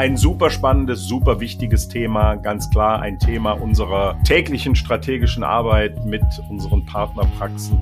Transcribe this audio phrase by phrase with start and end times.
[0.00, 6.22] Ein super spannendes, super wichtiges Thema, ganz klar ein Thema unserer täglichen strategischen Arbeit mit
[6.48, 7.78] unseren Partnerpraxen.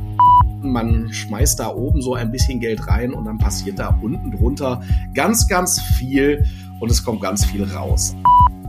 [0.60, 4.82] Man schmeißt da oben so ein bisschen Geld rein und dann passiert da unten drunter
[5.14, 6.44] ganz, ganz viel
[6.80, 8.16] und es kommt ganz viel raus.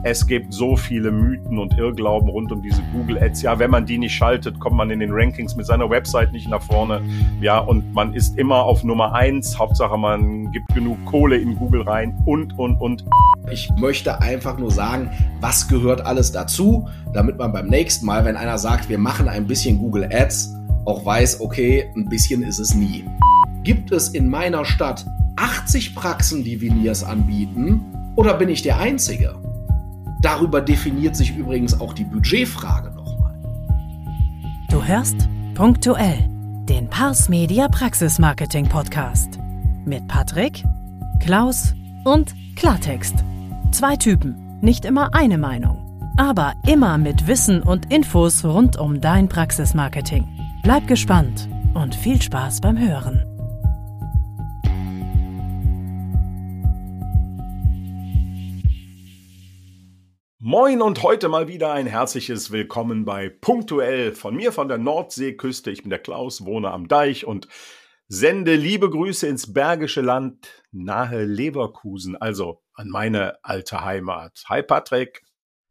[0.04, 3.42] Es gibt so viele Mythen und Irrglauben rund um diese Google Ads.
[3.42, 6.48] Ja, wenn man die nicht schaltet, kommt man in den Rankings mit seiner Website nicht
[6.48, 7.02] nach vorne.
[7.42, 9.60] Ja, und man ist immer auf Nummer eins.
[9.60, 13.04] Hauptsache, man gibt genug Kohle in Google rein und, und, und.
[13.52, 15.10] Ich möchte einfach nur sagen,
[15.42, 19.48] was gehört alles dazu, damit man beim nächsten Mal, wenn einer sagt, wir machen ein
[19.48, 23.04] bisschen Google Ads, auch weiß, okay, ein bisschen ist es nie.
[23.64, 27.84] Gibt es in meiner Stadt 80 Praxen, die Veneers anbieten,
[28.16, 29.36] oder bin ich der Einzige?
[30.22, 33.40] Darüber definiert sich übrigens auch die Budgetfrage nochmal.
[34.70, 36.30] Du hörst punktuell
[36.68, 39.40] den Pars Media Praxis Marketing Podcast
[39.86, 40.64] mit Patrick,
[41.20, 43.16] Klaus und Klartext.
[43.72, 45.78] Zwei Typen, nicht immer eine Meinung,
[46.18, 50.28] aber immer mit Wissen und Infos rund um dein Praxismarketing.
[50.64, 53.24] Bleib gespannt und viel Spaß beim Hören.
[60.52, 65.70] Moin und heute mal wieder ein herzliches Willkommen bei Punktuell von mir von der Nordseeküste.
[65.70, 67.48] Ich bin der Klaus, wohne am Deich und
[68.08, 74.44] sende liebe Grüße ins Bergische Land nahe Leverkusen, also an meine alte Heimat.
[74.50, 75.22] Hi Patrick.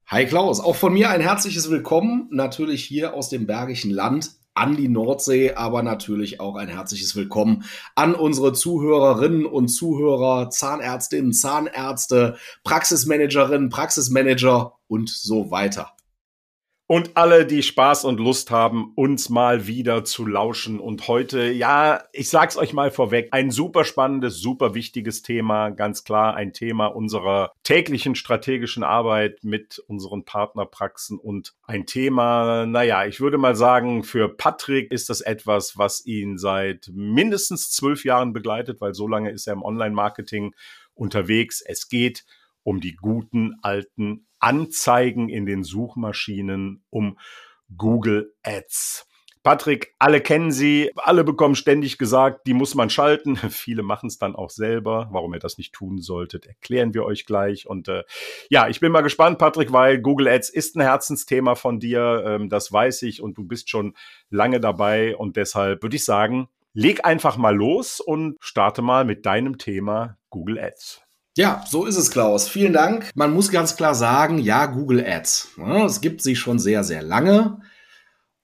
[0.06, 4.76] Hi Klaus, auch von mir ein herzliches Willkommen, natürlich hier aus dem Bergischen Land an
[4.76, 7.64] die Nordsee, aber natürlich auch ein herzliches Willkommen
[7.94, 15.92] an unsere Zuhörerinnen und Zuhörer, Zahnärztinnen, Zahnärzte, Praxismanagerinnen, Praxismanager und so weiter
[16.89, 20.81] und alle, die Spaß und Lust haben, uns mal wieder zu lauschen.
[20.81, 26.03] Und heute, ja, ich sag's euch mal vorweg, ein super spannendes, super wichtiges Thema, ganz
[26.03, 33.20] klar ein Thema unserer täglichen strategischen Arbeit mit unseren Partnerpraxen und ein Thema, naja, ich
[33.20, 38.81] würde mal sagen, für Patrick ist das etwas, was ihn seit mindestens zwölf Jahren begleitet,
[38.81, 40.54] weil so lange ist er im Online-Marketing
[40.94, 41.60] unterwegs.
[41.60, 42.25] Es geht
[42.68, 47.18] um die guten alten Anzeigen in den Suchmaschinen, um
[47.74, 49.08] Google Ads.
[49.42, 53.36] Patrick, alle kennen sie, alle bekommen ständig gesagt, die muss man schalten.
[53.48, 55.08] Viele machen es dann auch selber.
[55.12, 57.66] Warum ihr das nicht tun solltet, erklären wir euch gleich.
[57.66, 58.04] Und äh,
[58.50, 62.22] ja, ich bin mal gespannt, Patrick, weil Google Ads ist ein Herzensthema von dir.
[62.26, 63.94] Ähm, das weiß ich und du bist schon
[64.28, 65.16] lange dabei.
[65.16, 70.18] Und deshalb würde ich sagen, leg einfach mal los und starte mal mit deinem Thema
[70.28, 71.07] Google Ads.
[71.38, 72.49] Ja, so ist es, Klaus.
[72.49, 73.12] Vielen Dank.
[73.15, 75.50] Man muss ganz klar sagen, ja, Google Ads.
[75.87, 77.60] Es gibt sie schon sehr, sehr lange.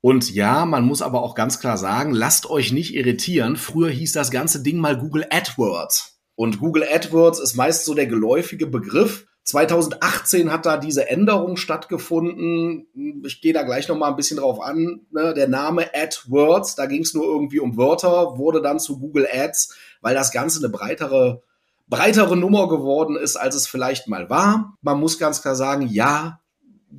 [0.00, 3.56] Und ja, man muss aber auch ganz klar sagen, lasst euch nicht irritieren.
[3.56, 6.20] Früher hieß das ganze Ding mal Google AdWords.
[6.36, 9.26] Und Google AdWords ist meist so der geläufige Begriff.
[9.42, 12.86] 2018 hat da diese Änderung stattgefunden.
[13.26, 15.00] Ich gehe da gleich noch mal ein bisschen drauf an.
[15.10, 15.34] Ne?
[15.34, 19.74] Der Name AdWords, da ging es nur irgendwie um Wörter, wurde dann zu Google Ads,
[20.00, 21.42] weil das Ganze eine breitere
[21.86, 24.74] breitere Nummer geworden ist, als es vielleicht mal war.
[24.80, 26.40] Man muss ganz klar sagen, ja,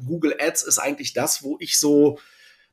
[0.05, 2.17] Google Ads ist eigentlich das, wo ich so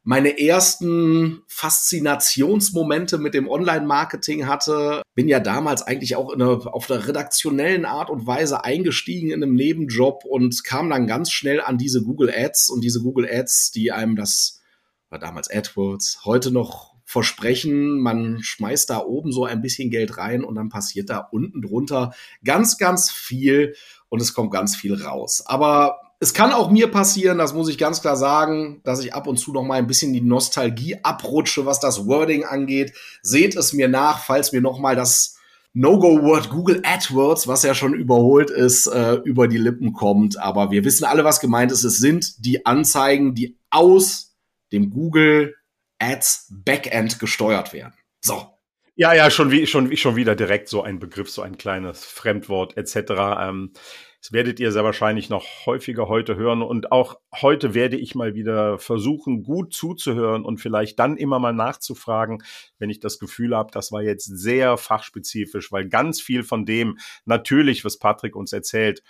[0.05, 5.03] meine ersten Faszinationsmomente mit dem Online-Marketing hatte.
[5.15, 9.55] Bin ja damals eigentlich auch eine, auf der redaktionellen Art und Weise eingestiegen in einem
[9.55, 13.93] Nebenjob und kam dann ganz schnell an diese Google Ads und diese Google Ads, die
[13.93, 14.61] einem das,
[15.09, 20.43] war damals AdWords, heute noch versprechen, man schmeißt da oben so ein bisschen Geld rein
[20.43, 23.75] und dann passiert da unten drunter ganz, ganz viel
[24.09, 25.45] und es kommt ganz viel raus.
[25.45, 29.27] Aber es kann auch mir passieren, das muss ich ganz klar sagen, dass ich ab
[29.27, 32.95] und zu noch mal ein bisschen die Nostalgie abrutsche, was das Wording angeht.
[33.21, 35.37] Seht es mir nach, falls mir noch mal das
[35.75, 40.39] No-Go-Word Google AdWords, was ja schon überholt ist, äh, über die Lippen kommt.
[40.39, 41.85] Aber wir wissen alle, was gemeint ist.
[41.85, 44.35] Es sind die Anzeigen, die aus
[44.73, 45.55] dem Google
[46.03, 47.95] Ads Backend gesteuert werden.
[48.21, 48.49] So.
[48.95, 52.77] Ja, ja, schon wie schon, schon wieder direkt so ein Begriff, so ein kleines Fremdwort
[52.77, 53.13] etc.
[53.41, 53.73] Ähm,
[54.21, 58.35] das werdet ihr sehr wahrscheinlich noch häufiger heute hören und auch heute werde ich mal
[58.35, 62.43] wieder versuchen, gut zuzuhören und vielleicht dann immer mal nachzufragen,
[62.79, 66.99] wenn ich das Gefühl habe, das war jetzt sehr fachspezifisch, weil ganz viel von dem
[67.25, 69.03] natürlich, was Patrick uns erzählt,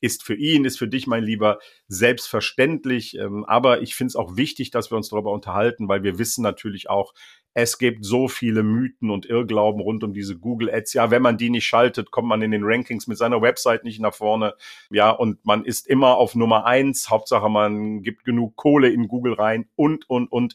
[0.00, 1.58] ist für ihn, ist für dich, mein Lieber,
[1.88, 3.16] selbstverständlich.
[3.18, 6.42] Ähm, aber ich finde es auch wichtig, dass wir uns darüber unterhalten, weil wir wissen
[6.42, 7.14] natürlich auch,
[7.54, 10.92] es gibt so viele Mythen und Irrglauben rund um diese Google Ads.
[10.92, 14.00] Ja, wenn man die nicht schaltet, kommt man in den Rankings mit seiner Website nicht
[14.00, 14.54] nach vorne.
[14.90, 17.10] Ja, und man ist immer auf Nummer eins.
[17.10, 20.54] Hauptsache, man gibt genug Kohle in Google rein und, und, und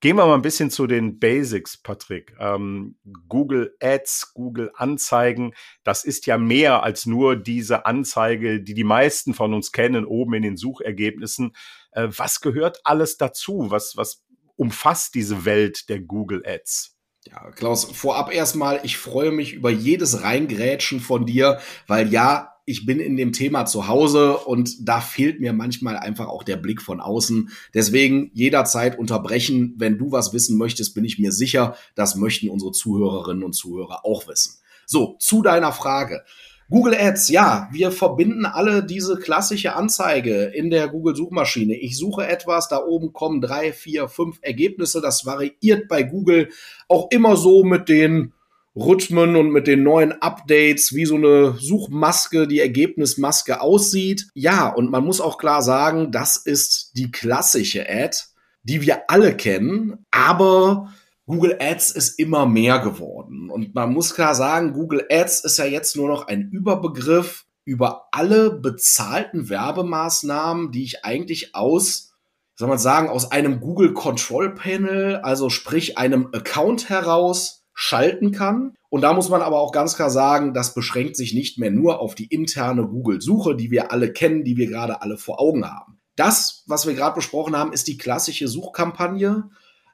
[0.00, 2.32] Gehen wir mal ein bisschen zu den Basics, Patrick.
[2.38, 2.96] Ähm,
[3.28, 9.34] Google Ads, Google Anzeigen, das ist ja mehr als nur diese Anzeige, die die meisten
[9.34, 11.56] von uns kennen, oben in den Suchergebnissen.
[11.90, 13.66] Äh, was gehört alles dazu?
[13.70, 14.22] Was, was
[14.54, 16.96] umfasst diese Welt der Google Ads?
[17.26, 21.58] Ja, Klaus, vorab erstmal, ich freue mich über jedes Reingrätschen von dir,
[21.88, 26.28] weil ja, ich bin in dem Thema zu Hause und da fehlt mir manchmal einfach
[26.28, 27.50] auch der Blick von außen.
[27.72, 29.74] Deswegen jederzeit unterbrechen.
[29.78, 34.04] Wenn du was wissen möchtest, bin ich mir sicher, das möchten unsere Zuhörerinnen und Zuhörer
[34.04, 34.58] auch wissen.
[34.84, 36.24] So, zu deiner Frage.
[36.70, 41.74] Google Ads, ja, wir verbinden alle diese klassische Anzeige in der Google-Suchmaschine.
[41.74, 45.00] Ich suche etwas, da oben kommen drei, vier, fünf Ergebnisse.
[45.00, 46.50] Das variiert bei Google
[46.86, 48.34] auch immer so mit den
[48.78, 54.28] Rhythmen und mit den neuen Updates, wie so eine Suchmaske, die Ergebnismaske aussieht.
[54.34, 58.16] Ja, und man muss auch klar sagen, das ist die klassische Ad,
[58.62, 60.92] die wir alle kennen, aber
[61.26, 63.50] Google Ads ist immer mehr geworden.
[63.50, 68.08] Und man muss klar sagen, Google Ads ist ja jetzt nur noch ein Überbegriff über
[68.12, 72.14] alle bezahlten Werbemaßnahmen, die ich eigentlich aus,
[72.54, 78.74] soll man sagen, aus einem Google Control Panel, also sprich einem Account heraus schalten kann.
[78.88, 82.00] Und da muss man aber auch ganz klar sagen, das beschränkt sich nicht mehr nur
[82.00, 86.00] auf die interne Google-Suche, die wir alle kennen, die wir gerade alle vor Augen haben.
[86.16, 89.50] Das, was wir gerade besprochen haben, ist die klassische Suchkampagne.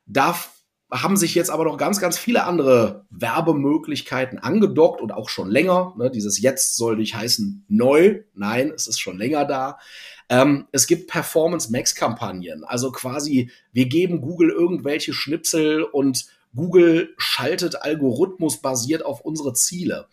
[0.07, 0.35] Da
[0.91, 5.93] haben sich jetzt aber noch ganz, ganz viele andere Werbemöglichkeiten angedockt und auch schon länger.
[5.99, 8.21] Ne, dieses Jetzt soll nicht heißen neu.
[8.33, 9.77] Nein, es ist schon länger da.
[10.31, 12.65] Ähm, es gibt Performance Max Kampagnen.
[12.65, 20.09] Also quasi, wir geben Google irgendwelche Schnipsel und Google schaltet algorithmusbasiert auf unsere Ziele.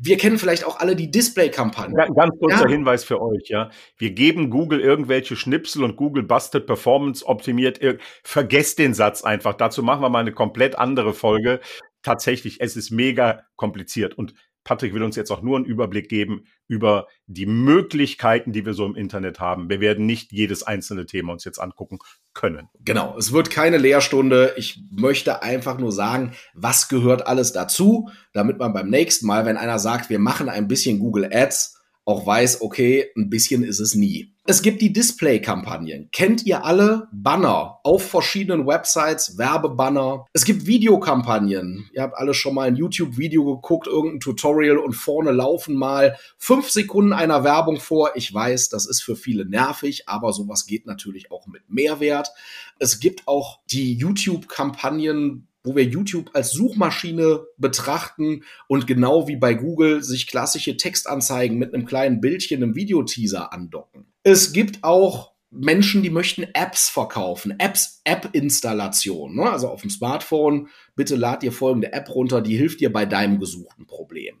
[0.00, 1.96] Wir kennen vielleicht auch alle die Display-Kampagne.
[1.98, 2.68] Ja, ganz kurzer ja.
[2.68, 3.70] Hinweis für euch, ja.
[3.96, 7.80] Wir geben Google irgendwelche Schnipsel und Google busted Performance optimiert.
[8.22, 9.54] Vergesst den Satz einfach.
[9.54, 11.58] Dazu machen wir mal eine komplett andere Folge.
[12.02, 14.16] Tatsächlich, es ist mega kompliziert.
[14.16, 14.34] Und
[14.68, 18.84] Patrick will uns jetzt auch nur einen Überblick geben über die Möglichkeiten, die wir so
[18.84, 19.70] im Internet haben.
[19.70, 22.00] Wir werden nicht jedes einzelne Thema uns jetzt angucken
[22.34, 22.68] können.
[22.80, 24.52] Genau, es wird keine Lehrstunde.
[24.58, 29.56] Ich möchte einfach nur sagen, was gehört alles dazu, damit man beim nächsten Mal, wenn
[29.56, 31.77] einer sagt, wir machen ein bisschen Google Ads,
[32.08, 34.32] auch weiß, okay, ein bisschen ist es nie.
[34.46, 36.08] Es gibt die Display-Kampagnen.
[36.10, 37.06] Kennt ihr alle?
[37.12, 40.24] Banner auf verschiedenen Websites, Werbebanner.
[40.32, 41.90] Es gibt Videokampagnen.
[41.92, 46.70] Ihr habt alle schon mal ein YouTube-Video geguckt, irgendein Tutorial und vorne laufen mal fünf
[46.70, 48.12] Sekunden einer Werbung vor.
[48.14, 52.30] Ich weiß, das ist für viele nervig, aber sowas geht natürlich auch mit Mehrwert.
[52.78, 59.52] Es gibt auch die YouTube-Kampagnen, wo wir YouTube als Suchmaschine betrachten und genau wie bei
[59.52, 64.06] Google sich klassische Textanzeigen mit einem kleinen Bildchen, einem Videoteaser andocken.
[64.22, 69.36] Es gibt auch Menschen, die möchten Apps verkaufen, Apps, App-Installation.
[69.36, 69.50] Ne?
[69.50, 73.38] Also auf dem Smartphone, bitte lad dir folgende App runter, die hilft dir bei deinem
[73.38, 74.38] gesuchten Problem.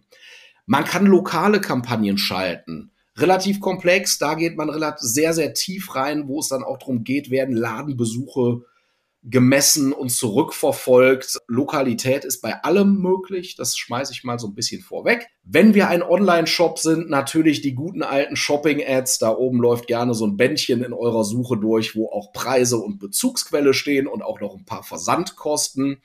[0.64, 2.90] Man kann lokale Kampagnen schalten.
[3.16, 7.30] Relativ komplex, da geht man sehr, sehr tief rein, wo es dann auch darum geht,
[7.30, 8.62] werden Ladenbesuche
[9.30, 11.38] gemessen und zurückverfolgt.
[11.48, 13.56] Lokalität ist bei allem möglich.
[13.56, 15.28] Das schmeiße ich mal so ein bisschen vorweg.
[15.42, 19.18] Wenn wir ein Online-Shop sind, natürlich die guten alten Shopping-Ads.
[19.18, 22.98] Da oben läuft gerne so ein Bändchen in eurer Suche durch, wo auch Preise und
[22.98, 26.00] Bezugsquelle stehen und auch noch ein paar Versandkosten.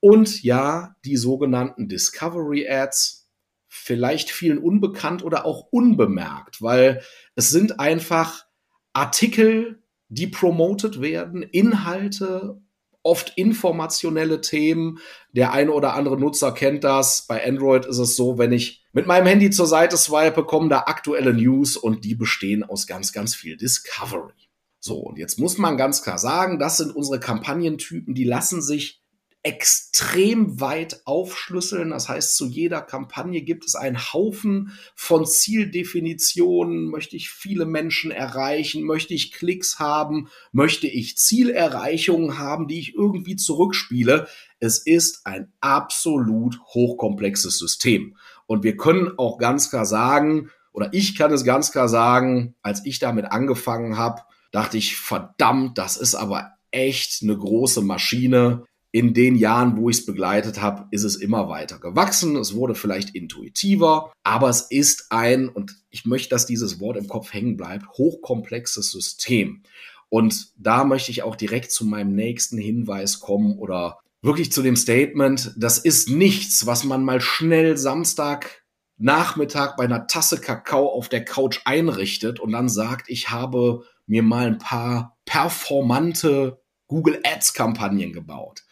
[0.00, 3.28] Und ja, die sogenannten Discovery Ads.
[3.68, 7.02] Vielleicht vielen unbekannt oder auch unbemerkt, weil
[7.34, 8.46] es sind einfach
[8.92, 12.60] Artikel, die promoted werden, Inhalte,
[13.04, 14.98] oft informationelle Themen.
[15.32, 17.26] Der eine oder andere Nutzer kennt das.
[17.26, 20.84] Bei Android ist es so, wenn ich mit meinem Handy zur Seite swipe, kommen da
[20.86, 24.32] aktuelle News und die bestehen aus ganz, ganz viel Discovery.
[24.80, 29.03] So, und jetzt muss man ganz klar sagen, das sind unsere Kampagnentypen, die lassen sich
[29.44, 31.90] extrem weit aufschlüsseln.
[31.90, 36.86] Das heißt, zu jeder Kampagne gibt es einen Haufen von Zieldefinitionen.
[36.86, 38.84] Möchte ich viele Menschen erreichen?
[38.84, 40.28] Möchte ich Klicks haben?
[40.50, 44.28] Möchte ich Zielerreichungen haben, die ich irgendwie zurückspiele?
[44.60, 48.16] Es ist ein absolut hochkomplexes System.
[48.46, 52.84] Und wir können auch ganz klar sagen, oder ich kann es ganz klar sagen, als
[52.86, 54.22] ich damit angefangen habe,
[54.52, 59.98] dachte ich, verdammt, das ist aber echt eine große Maschine in den Jahren, wo ich
[59.98, 62.36] es begleitet habe, ist es immer weiter gewachsen.
[62.36, 67.08] Es wurde vielleicht intuitiver, aber es ist ein, und ich möchte, dass dieses Wort im
[67.08, 69.64] Kopf hängen bleibt, hochkomplexes System.
[70.10, 74.76] Und da möchte ich auch direkt zu meinem nächsten Hinweis kommen oder wirklich zu dem
[74.76, 78.62] Statement, das ist nichts, was man mal schnell Samstag
[78.96, 84.22] Nachmittag bei einer Tasse Kakao auf der Couch einrichtet und dann sagt, ich habe mir
[84.22, 88.62] mal ein paar performante Google Ads Kampagnen gebaut,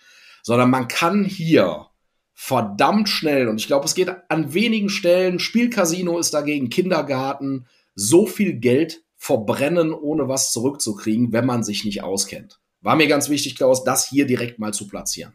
[0.43, 1.87] sondern man kann hier
[2.35, 8.27] verdammt schnell, und ich glaube, es geht an wenigen Stellen, Spielcasino ist dagegen Kindergarten, so
[8.27, 12.61] viel Geld verbrennen, ohne was zurückzukriegen, wenn man sich nicht auskennt.
[12.81, 15.35] War mir ganz wichtig, Klaus, das hier direkt mal zu platzieren.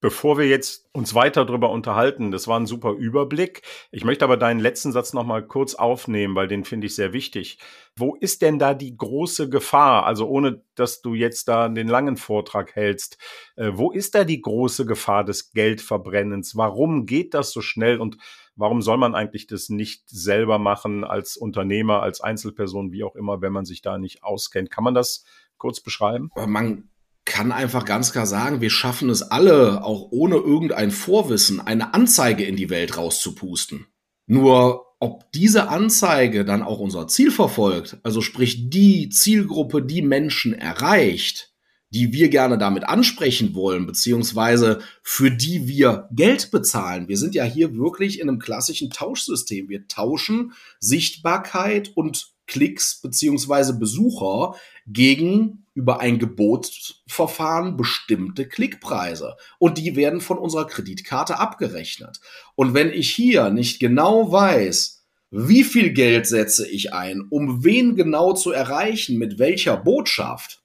[0.00, 3.62] Bevor wir jetzt uns weiter darüber unterhalten, das war ein super Überblick.
[3.90, 7.14] Ich möchte aber deinen letzten Satz noch mal kurz aufnehmen, weil den finde ich sehr
[7.14, 7.58] wichtig.
[7.96, 10.04] Wo ist denn da die große Gefahr?
[10.04, 13.16] Also ohne, dass du jetzt da den langen Vortrag hältst,
[13.56, 16.56] äh, wo ist da die große Gefahr des Geldverbrennens?
[16.56, 18.18] Warum geht das so schnell und
[18.54, 23.40] warum soll man eigentlich das nicht selber machen als Unternehmer, als Einzelperson, wie auch immer,
[23.40, 24.70] wenn man sich da nicht auskennt?
[24.70, 25.24] Kann man das
[25.56, 26.30] kurz beschreiben?
[26.46, 26.90] Man
[27.26, 32.44] kann einfach ganz klar sagen, wir schaffen es alle, auch ohne irgendein Vorwissen, eine Anzeige
[32.44, 33.86] in die Welt rauszupusten.
[34.26, 40.54] Nur ob diese Anzeige dann auch unser Ziel verfolgt, also sprich die Zielgruppe, die Menschen
[40.54, 41.52] erreicht,
[41.90, 47.08] die wir gerne damit ansprechen wollen, beziehungsweise für die wir Geld bezahlen.
[47.08, 49.68] Wir sind ja hier wirklich in einem klassischen Tauschsystem.
[49.68, 54.54] Wir tauschen Sichtbarkeit und Klicks beziehungsweise Besucher
[54.86, 59.36] gegen über ein Gebotsverfahren bestimmte Klickpreise.
[59.58, 62.20] Und die werden von unserer Kreditkarte abgerechnet.
[62.54, 67.96] Und wenn ich hier nicht genau weiß, wie viel Geld setze ich ein, um wen
[67.96, 70.62] genau zu erreichen, mit welcher Botschaft,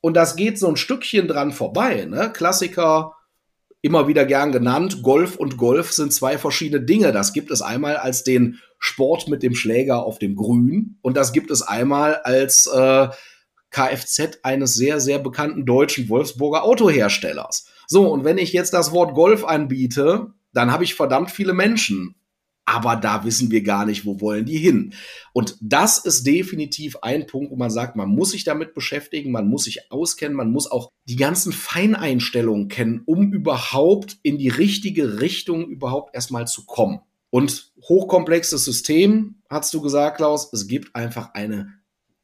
[0.00, 2.32] und das geht so ein Stückchen dran vorbei, ne?
[2.32, 3.16] Klassiker,
[3.82, 7.12] immer wieder gern genannt, Golf und Golf sind zwei verschiedene Dinge.
[7.12, 11.32] Das gibt es einmal als den Sport mit dem Schläger auf dem Grün und das
[11.32, 13.08] gibt es einmal als äh,
[13.70, 17.66] Kfz eines sehr, sehr bekannten deutschen Wolfsburger Autoherstellers.
[17.86, 22.14] So, und wenn ich jetzt das Wort Golf anbiete, dann habe ich verdammt viele Menschen.
[22.70, 24.92] Aber da wissen wir gar nicht, wo wollen die hin.
[25.32, 29.48] Und das ist definitiv ein Punkt, wo man sagt, man muss sich damit beschäftigen, man
[29.48, 35.22] muss sich auskennen, man muss auch die ganzen Feineinstellungen kennen, um überhaupt in die richtige
[35.22, 37.00] Richtung überhaupt erstmal zu kommen.
[37.30, 41.72] Und hochkomplexes System, hast du gesagt, Klaus, es gibt einfach eine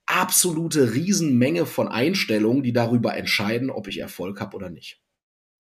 [0.05, 5.01] absolute Riesenmenge von Einstellungen, die darüber entscheiden, ob ich Erfolg habe oder nicht.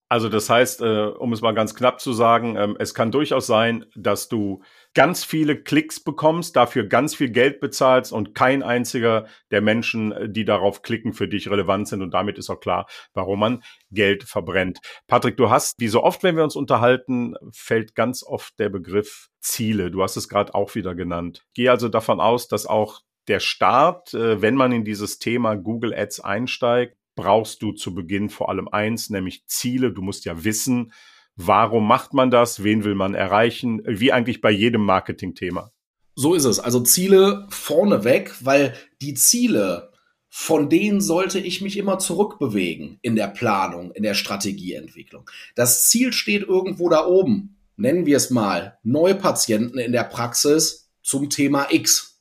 [0.08, 3.46] Also das heißt, äh, um es mal ganz knapp zu sagen, ähm, es kann durchaus
[3.46, 9.26] sein, dass du ganz viele Klicks bekommst, dafür ganz viel Geld bezahlst und kein einziger
[9.50, 12.02] der Menschen, äh, die darauf klicken, für dich relevant sind.
[12.02, 14.78] Und damit ist auch klar, warum man Geld verbrennt.
[15.06, 19.30] Patrick, du hast, wie so oft, wenn wir uns unterhalten, fällt ganz oft der Begriff
[19.40, 19.90] Ziele.
[19.90, 21.44] Du hast es gerade auch wieder genannt.
[21.54, 25.94] Gehe also davon aus, dass auch der Start, äh, wenn man in dieses Thema Google
[25.94, 29.92] Ads einsteigt, brauchst du zu Beginn vor allem eins, nämlich Ziele.
[29.92, 30.92] Du musst ja wissen,
[31.36, 35.70] warum macht man das, wen will man erreichen, wie eigentlich bei jedem Marketing-Thema.
[36.16, 36.60] So ist es.
[36.60, 39.92] Also Ziele vorneweg, weil die Ziele,
[40.28, 45.28] von denen sollte ich mich immer zurückbewegen in der Planung, in der Strategieentwicklung.
[45.54, 47.56] Das Ziel steht irgendwo da oben.
[47.76, 52.13] Nennen wir es mal Neupatienten in der Praxis zum Thema X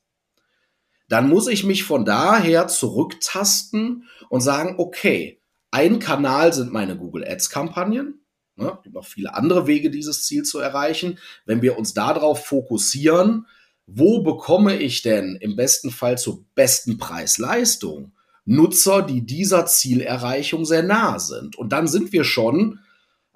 [1.14, 5.40] dann muss ich mich von daher zurücktasten und sagen, okay,
[5.70, 8.26] ein Kanal sind meine Google Ads Kampagnen.
[8.56, 11.20] Ne, es gibt noch viele andere Wege, dieses Ziel zu erreichen.
[11.46, 13.46] Wenn wir uns darauf fokussieren,
[13.86, 18.14] wo bekomme ich denn im besten Fall zur besten Preis-Leistung
[18.46, 21.56] Nutzer, die dieser Zielerreichung sehr nah sind?
[21.60, 22.80] Und dann sind wir schon,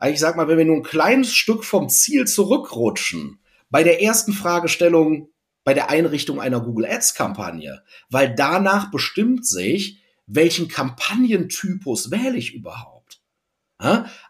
[0.03, 3.38] ich sag mal, wenn wir nur ein kleines Stück vom Ziel zurückrutschen,
[3.69, 5.29] bei der ersten Fragestellung,
[5.67, 12.53] bei der Einrichtung einer Google Ads Kampagne, weil danach bestimmt sich, welchen Kampagnentypus wähle ich
[12.53, 13.21] überhaupt.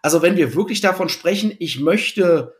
[0.02, 2.56] Also wenn wir wirklich davon sprechen, ich möchte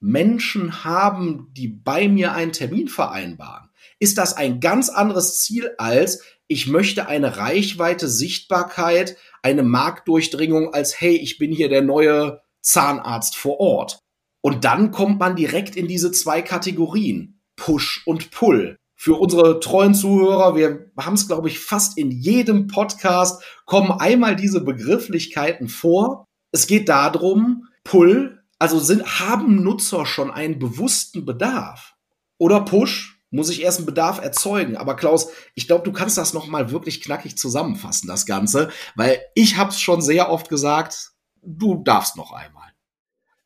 [0.00, 6.22] Menschen haben, die bei mir einen Termin vereinbaren, ist das ein ganz anderes Ziel als
[6.46, 13.34] ich möchte eine Reichweite, Sichtbarkeit, eine Marktdurchdringung als hey, ich bin hier der neue Zahnarzt
[13.34, 13.98] vor Ort.
[14.42, 17.39] Und dann kommt man direkt in diese zwei Kategorien.
[17.60, 18.76] Push und Pull.
[18.96, 24.34] Für unsere treuen Zuhörer, wir haben es, glaube ich, fast in jedem Podcast, kommen einmal
[24.34, 26.24] diese Begrifflichkeiten vor.
[26.52, 31.96] Es geht darum, Pull, also sind, haben Nutzer schon einen bewussten Bedarf?
[32.38, 34.78] Oder Push, muss ich erst einen Bedarf erzeugen.
[34.78, 39.20] Aber Klaus, ich glaube, du kannst das noch mal wirklich knackig zusammenfassen, das Ganze, weil
[39.34, 41.12] ich habe es schon sehr oft gesagt,
[41.42, 42.70] du darfst noch einmal.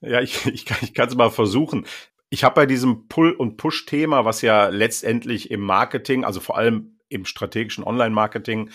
[0.01, 1.87] Ja, ich, ich, ich kann es mal versuchen.
[2.35, 6.99] Ich habe bei diesem Pull- und Push-Thema, was ja letztendlich im Marketing, also vor allem
[7.09, 8.71] im strategischen Online-Marketing,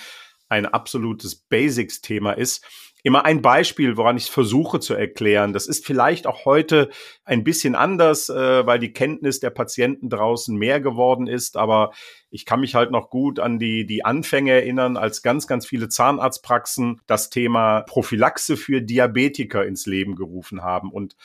[0.47, 2.65] ein absolutes Basics-Thema ist,
[3.03, 5.51] immer ein Beispiel, woran ich versuche zu erklären.
[5.51, 6.89] Das ist vielleicht auch heute
[7.25, 11.57] ein bisschen anders, äh, weil die Kenntnis der Patienten draußen mehr geworden ist.
[11.57, 11.91] Aber
[12.29, 15.89] ich kann mich halt noch gut an die, die Anfänge erinnern, als ganz, ganz viele
[15.89, 20.93] Zahnarztpraxen das Thema Prophylaxe für Diabetiker ins Leben gerufen haben.
[20.93, 21.17] Und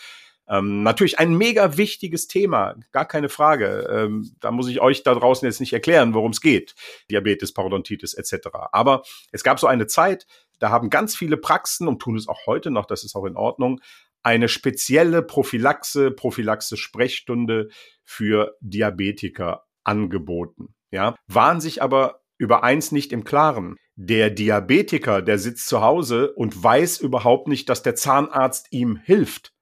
[0.48, 3.88] ähm, natürlich ein mega wichtiges Thema, gar keine Frage.
[3.90, 6.74] Ähm, da muss ich euch da draußen jetzt nicht erklären, worum es geht.
[7.10, 8.48] Diabetes, Parodontitis etc.
[8.72, 10.26] Aber es gab so eine Zeit,
[10.58, 13.36] da haben ganz viele Praxen und tun es auch heute noch, das ist auch in
[13.36, 13.80] Ordnung,
[14.22, 17.68] eine spezielle Prophylaxe, Prophylaxe-Sprechstunde
[18.02, 20.74] für Diabetiker angeboten.
[20.90, 23.76] Ja, waren sich aber über eins nicht im Klaren.
[23.96, 29.53] Der Diabetiker, der sitzt zu Hause und weiß überhaupt nicht, dass der Zahnarzt ihm hilft.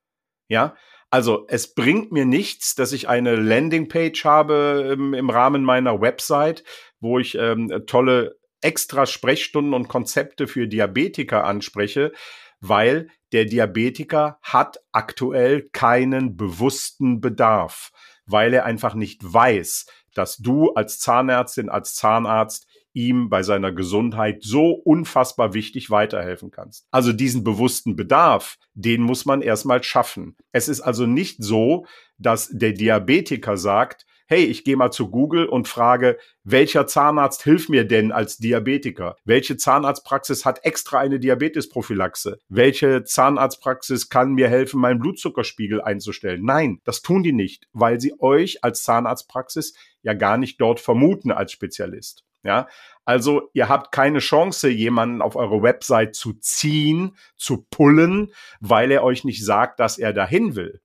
[0.53, 0.77] Ja,
[1.09, 6.63] also es bringt mir nichts, dass ich eine Landingpage habe im, im Rahmen meiner Website,
[7.01, 12.13] wo ich ähm, tolle extra Sprechstunden und Konzepte für Diabetiker anspreche,
[12.61, 17.91] weil der Diabetiker hat aktuell keinen bewussten Bedarf,
[18.27, 24.43] weil er einfach nicht weiß, dass du als Zahnärztin, als Zahnarzt ihm bei seiner Gesundheit
[24.43, 26.87] so unfassbar wichtig weiterhelfen kannst.
[26.91, 30.37] Also diesen bewussten Bedarf, den muss man erstmal schaffen.
[30.53, 31.87] Es ist also nicht so,
[32.19, 37.69] dass der Diabetiker sagt, hey, ich gehe mal zu Google und frage, welcher Zahnarzt hilft
[37.69, 39.17] mir denn als Diabetiker?
[39.27, 42.39] Welche Zahnarztpraxis hat extra eine Diabetesprophylaxe?
[42.49, 46.47] Welche Zahnarztpraxis kann mir helfen, meinen Blutzuckerspiegel einzustellen?
[46.47, 51.31] Nein, das tun die nicht, weil sie euch als Zahnarztpraxis ja gar nicht dort vermuten
[51.31, 52.25] als Spezialist.
[52.45, 52.69] Ja,
[53.05, 59.05] also ihr habt keine Chance, jemanden auf eure Website zu ziehen, zu pullen, weil er
[59.05, 60.81] euch nicht sagt, dass er dahin will.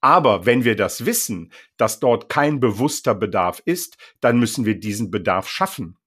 [0.00, 5.10] Aber wenn wir das wissen, dass dort kein bewusster Bedarf ist, dann müssen wir diesen
[5.10, 5.97] Bedarf schaffen.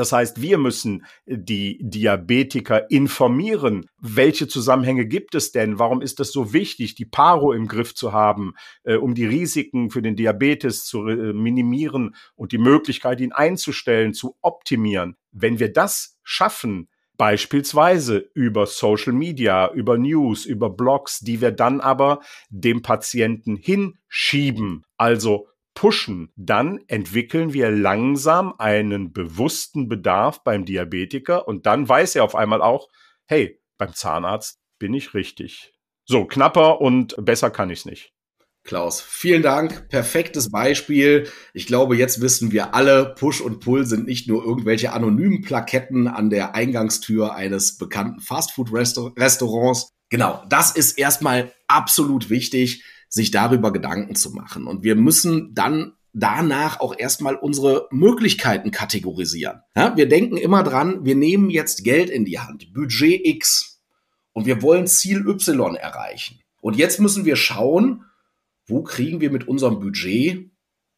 [0.00, 3.84] Das heißt, wir müssen die Diabetiker informieren.
[4.00, 5.78] Welche Zusammenhänge gibt es denn?
[5.78, 8.54] Warum ist es so wichtig, die Paro im Griff zu haben,
[8.84, 14.14] äh, um die Risiken für den Diabetes zu äh, minimieren und die Möglichkeit, ihn einzustellen,
[14.14, 15.16] zu optimieren?
[15.32, 16.88] Wenn wir das schaffen,
[17.18, 24.86] Beispielsweise über Social Media, über News, über Blogs, die wir dann aber dem Patienten hinschieben,
[24.96, 32.24] also pushen, dann entwickeln wir langsam einen bewussten Bedarf beim Diabetiker und dann weiß er
[32.24, 32.88] auf einmal auch,
[33.26, 35.72] hey, beim Zahnarzt bin ich richtig.
[36.04, 38.12] So, knapper und besser kann ich es nicht.
[38.62, 39.88] Klaus, vielen Dank.
[39.88, 41.28] Perfektes Beispiel.
[41.54, 46.08] Ich glaube, jetzt wissen wir alle, Push und Pull sind nicht nur irgendwelche anonymen Plaketten
[46.08, 49.88] an der Eingangstür eines bekannten Fastfood-Restaurants.
[50.10, 54.66] Genau, das ist erstmal absolut wichtig, sich darüber Gedanken zu machen.
[54.66, 59.60] Und wir müssen dann danach auch erstmal unsere Möglichkeiten kategorisieren.
[59.76, 63.82] Ja, wir denken immer dran, wir nehmen jetzt Geld in die Hand, Budget X,
[64.32, 66.40] und wir wollen Ziel Y erreichen.
[66.60, 68.04] Und jetzt müssen wir schauen,
[68.66, 70.50] wo kriegen wir mit unserem Budget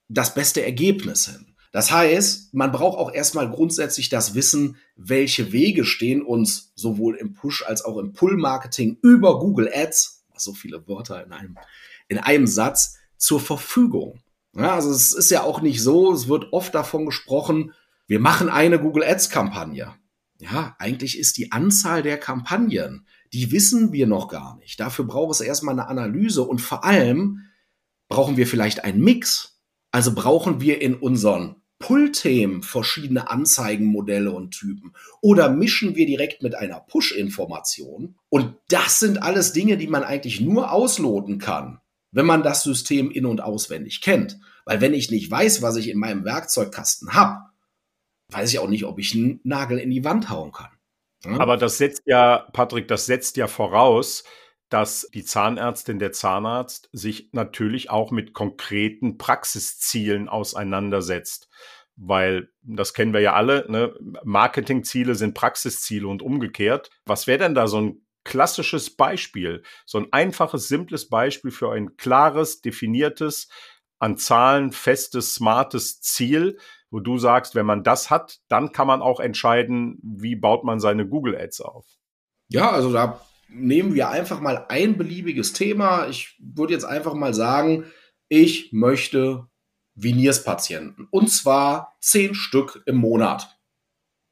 [0.09, 1.55] das beste Ergebnis hin.
[1.73, 7.33] Das heißt, man braucht auch erstmal grundsätzlich das Wissen, welche Wege stehen uns sowohl im
[7.33, 11.57] Push als auch im Pull-Marketing über Google Ads, so viele Wörter in einem,
[12.13, 14.21] in einem Satz, zur Verfügung.
[14.55, 17.73] Ja, also es ist ja auch nicht so, es wird oft davon gesprochen,
[18.07, 19.95] wir machen eine Google Ads-Kampagne.
[20.39, 24.81] Ja, eigentlich ist die Anzahl der Kampagnen, die wissen wir noch gar nicht.
[24.81, 27.47] Dafür braucht es erstmal eine Analyse und vor allem
[28.13, 29.59] Brauchen wir vielleicht einen Mix?
[29.91, 34.93] Also brauchen wir in unseren Pull-Themen verschiedene Anzeigenmodelle und Typen?
[35.23, 38.17] Oder mischen wir direkt mit einer Push-Information?
[38.29, 41.81] Und das sind alles Dinge, die man eigentlich nur ausloten kann,
[42.13, 44.39] wenn man das System in- und auswendig kennt.
[44.65, 47.41] Weil wenn ich nicht weiß, was ich in meinem Werkzeugkasten habe,
[48.29, 50.71] weiß ich auch nicht, ob ich einen Nagel in die Wand hauen kann.
[51.25, 51.41] Ja?
[51.41, 54.25] Aber das setzt ja, Patrick, das setzt ja voraus,
[54.69, 61.49] dass die Zahnärztin, der Zahnarzt sich natürlich auch mit konkreten Praxiszielen auseinandersetzt.
[61.97, 63.95] Weil, das kennen wir ja alle, ne?
[64.25, 66.89] Marketingziele sind Praxisziele und umgekehrt.
[67.05, 69.63] Was wäre denn da so ein klassisches Beispiel?
[69.87, 73.49] So ein einfaches, simples Beispiel für ein klares, definiertes,
[73.99, 76.59] an Zahlen festes, smartes Ziel,
[76.91, 80.81] wo du sagst, wenn man das hat, dann kann man auch entscheiden, wie baut man
[80.81, 81.87] seine Google Ads auf.
[82.49, 86.09] Ja, also da nehmen wir einfach mal ein beliebiges Thema.
[86.09, 87.87] Ich würde jetzt einfach mal sagen,
[88.29, 89.47] ich möchte
[89.95, 91.07] Veneers-Patienten.
[91.11, 93.57] Und zwar zehn Stück im Monat.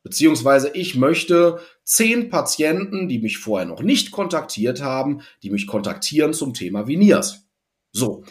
[0.02, 6.32] Beziehungsweise ich möchte zehn Patienten, die mich vorher noch nicht kontaktiert haben, die mich kontaktieren
[6.32, 7.46] zum Thema Veneers.
[7.92, 8.24] So,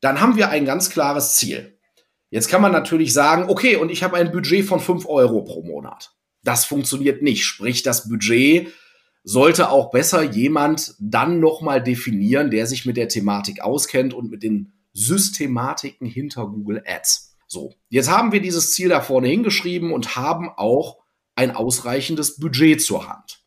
[0.00, 1.78] dann haben wir ein ganz klares Ziel.
[2.30, 5.62] Jetzt kann man natürlich sagen, okay, und ich habe ein Budget von fünf Euro pro
[5.62, 6.14] Monat.
[6.42, 7.44] Das funktioniert nicht.
[7.44, 8.72] Sprich, das Budget
[9.22, 14.42] sollte auch besser jemand dann nochmal definieren, der sich mit der Thematik auskennt und mit
[14.42, 17.36] den Systematiken hinter Google Ads.
[17.46, 21.03] So, jetzt haben wir dieses Ziel da vorne hingeschrieben und haben auch
[21.34, 23.42] ein ausreichendes Budget zur Hand.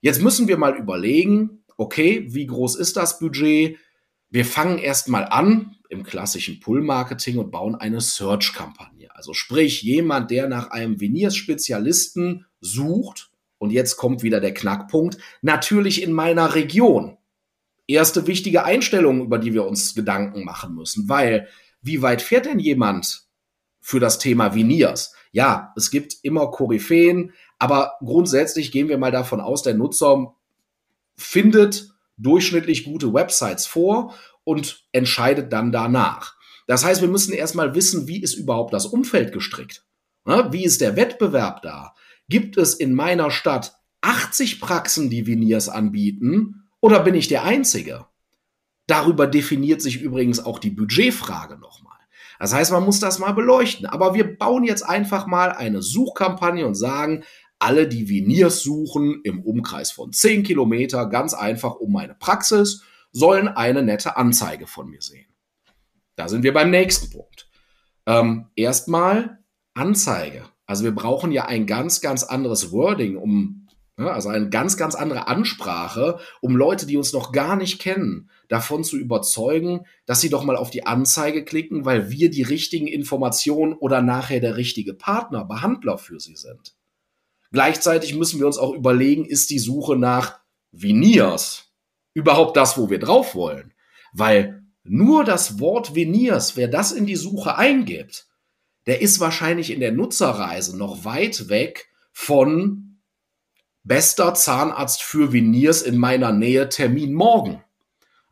[0.00, 3.78] Jetzt müssen wir mal überlegen, okay, wie groß ist das Budget?
[4.30, 9.14] Wir fangen erstmal an im klassischen Pull-Marketing und bauen eine Search-Kampagne.
[9.14, 16.02] Also sprich, jemand, der nach einem Veneers-Spezialisten sucht, und jetzt kommt wieder der Knackpunkt, natürlich
[16.02, 17.18] in meiner Region.
[17.86, 21.48] Erste wichtige Einstellung, über die wir uns Gedanken machen müssen, weil
[21.82, 23.24] wie weit fährt denn jemand
[23.80, 25.14] für das Thema Veneers?
[25.32, 30.34] Ja, es gibt immer Koryphäen, aber grundsätzlich gehen wir mal davon aus, der Nutzer
[31.16, 34.14] findet durchschnittlich gute Websites vor
[34.44, 36.34] und entscheidet dann danach.
[36.66, 39.84] Das heißt, wir müssen erstmal wissen, wie ist überhaupt das Umfeld gestrickt?
[40.24, 41.94] Wie ist der Wettbewerb da?
[42.28, 48.06] Gibt es in meiner Stadt 80 Praxen, die Veneers anbieten, oder bin ich der Einzige?
[48.86, 51.79] Darüber definiert sich übrigens auch die Budgetfrage nochmal.
[52.40, 53.84] Das heißt, man muss das mal beleuchten.
[53.84, 57.22] Aber wir bauen jetzt einfach mal eine Suchkampagne und sagen,
[57.58, 63.46] alle, die Veneers suchen, im Umkreis von 10 Kilometer, ganz einfach um meine Praxis, sollen
[63.46, 65.26] eine nette Anzeige von mir sehen.
[66.16, 67.50] Da sind wir beim nächsten Punkt.
[68.06, 69.40] Ähm, erstmal
[69.74, 70.44] Anzeige.
[70.64, 73.68] Also wir brauchen ja ein ganz, ganz anderes Wording, um,
[74.08, 78.84] also eine ganz, ganz andere Ansprache, um Leute, die uns noch gar nicht kennen, davon
[78.84, 83.74] zu überzeugen, dass sie doch mal auf die Anzeige klicken, weil wir die richtigen Informationen
[83.74, 86.74] oder nachher der richtige Partner, Behandler für sie sind.
[87.52, 90.40] Gleichzeitig müssen wir uns auch überlegen, ist die Suche nach
[90.72, 91.72] Veneers
[92.14, 93.74] überhaupt das, wo wir drauf wollen?
[94.12, 98.28] Weil nur das Wort Veneers, wer das in die Suche eingibt,
[98.86, 102.89] der ist wahrscheinlich in der Nutzerreise noch weit weg von
[103.82, 107.62] bester Zahnarzt für Veneers in meiner Nähe, Termin morgen.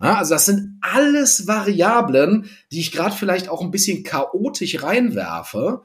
[0.00, 5.82] Ja, also das sind alles Variablen, die ich gerade vielleicht auch ein bisschen chaotisch reinwerfe,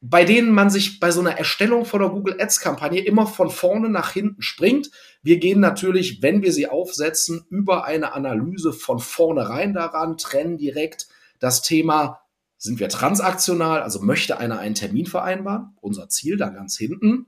[0.00, 3.50] bei denen man sich bei so einer Erstellung von der Google Ads Kampagne immer von
[3.50, 4.90] vorne nach hinten springt.
[5.22, 11.06] Wir gehen natürlich, wenn wir sie aufsetzen, über eine Analyse von vornherein daran, trennen direkt
[11.38, 12.20] das Thema,
[12.58, 17.26] sind wir transaktional, also möchte einer einen Termin vereinbaren, unser Ziel da ganz hinten,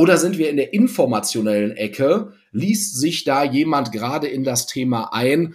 [0.00, 5.12] oder sind wir in der informationellen Ecke, liest sich da jemand gerade in das Thema
[5.12, 5.54] ein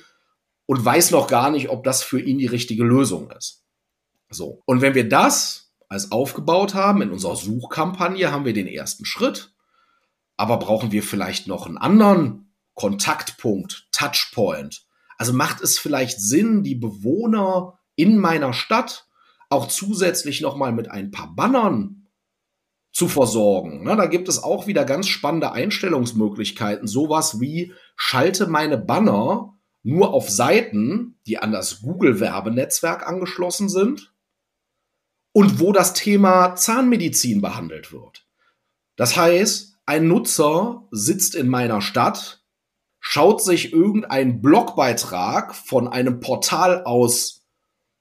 [0.67, 3.63] und weiß noch gar nicht, ob das für ihn die richtige Lösung ist.
[4.29, 4.61] So.
[4.65, 7.01] Und wenn wir das als aufgebaut haben.
[7.01, 9.53] In unserer Suchkampagne haben wir den ersten Schritt.
[10.37, 14.85] Aber brauchen wir vielleicht noch einen anderen Kontaktpunkt, Touchpoint?
[15.17, 19.07] Also macht es vielleicht Sinn, die Bewohner in meiner Stadt
[19.49, 22.04] auch zusätzlich nochmal mit ein paar Bannern
[22.95, 23.81] zu versorgen.
[23.83, 26.87] Na, da gibt es auch wieder ganz spannende Einstellungsmöglichkeiten.
[26.87, 29.53] Sowas wie schalte meine Banner
[29.83, 34.13] nur auf Seiten, die an das Google-Werbenetzwerk angeschlossen sind
[35.33, 38.25] und wo das Thema Zahnmedizin behandelt wird.
[38.95, 42.45] Das heißt, ein Nutzer sitzt in meiner Stadt,
[43.01, 47.45] schaut sich irgendeinen Blogbeitrag von einem Portal aus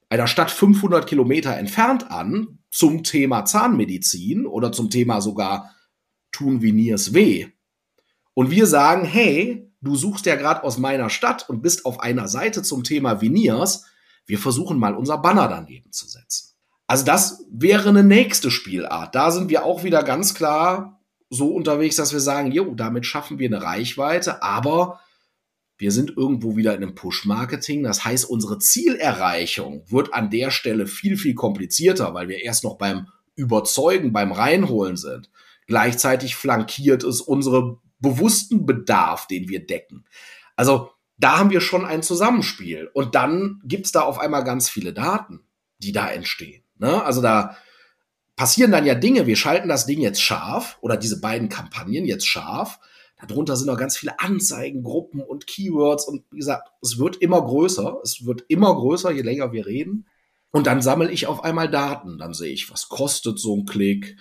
[0.09, 5.73] einer Stadt 500 Kilometer entfernt an zum Thema Zahnmedizin oder zum Thema sogar
[6.33, 7.47] tun Veneers weh.
[8.35, 12.27] Und wir sagen, hey, du suchst ja gerade aus meiner Stadt und bist auf einer
[12.27, 13.85] Seite zum Thema Veneers.
[14.27, 16.49] Wir versuchen mal unser Banner daneben zu setzen.
[16.89, 19.15] Also das wäre eine nächste Spielart.
[19.15, 23.39] Da sind wir auch wieder ganz klar so unterwegs, dass wir sagen, jo, damit schaffen
[23.39, 24.99] wir eine Reichweite, aber
[25.77, 27.83] wir sind irgendwo wieder in einem Push-Marketing.
[27.83, 32.79] Das heißt, unsere Zielerreichung wird an der Stelle viel, viel komplizierter, weil wir erst noch
[32.79, 35.31] beim Überzeugen, beim Reinholen sind.
[35.67, 40.05] Gleichzeitig flankiert es unsere bewussten Bedarf, den wir decken.
[40.57, 42.91] Also da haben wir schon ein Zusammenspiel.
[42.93, 45.41] Und dann gibt's da auf einmal ganz viele Daten,
[45.79, 46.63] die da entstehen.
[46.79, 47.03] Ne?
[47.03, 47.57] Also da
[48.37, 49.27] passieren dann ja Dinge.
[49.27, 52.79] Wir schalten das Ding jetzt scharf oder diese beiden Kampagnen jetzt scharf.
[53.21, 58.01] Darunter sind noch ganz viele Anzeigengruppen und Keywords und wie gesagt, es wird immer größer.
[58.03, 60.07] Es wird immer größer, je länger wir reden.
[60.51, 62.19] Und dann sammle ich auf einmal Daten.
[62.19, 64.17] Dann sehe ich, was kostet so ein Klick?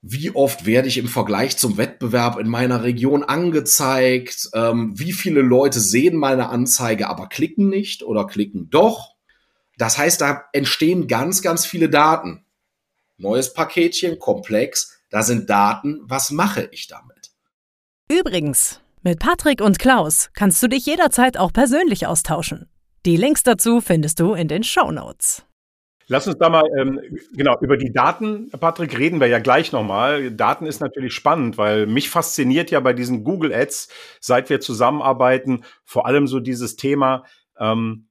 [0.00, 4.50] Wie oft werde ich im Vergleich zum Wettbewerb in meiner Region angezeigt?
[4.52, 9.14] Ähm, wie viele Leute sehen meine Anzeige, aber klicken nicht oder klicken doch?
[9.78, 12.44] Das heißt, da entstehen ganz, ganz viele Daten.
[13.16, 16.00] Neues Paketchen, komplex, da sind Daten.
[16.02, 17.11] Was mache ich damit?
[18.12, 22.68] Übrigens, mit Patrick und Klaus kannst du dich jederzeit auch persönlich austauschen.
[23.06, 25.46] Die Links dazu findest du in den Show Notes.
[26.08, 27.00] Lass uns da mal, ähm,
[27.32, 30.30] genau, über die Daten, Patrick, reden wir ja gleich nochmal.
[30.30, 33.88] Daten ist natürlich spannend, weil mich fasziniert ja bei diesen Google Ads,
[34.20, 37.24] seit wir zusammenarbeiten, vor allem so dieses Thema,
[37.58, 38.08] ähm,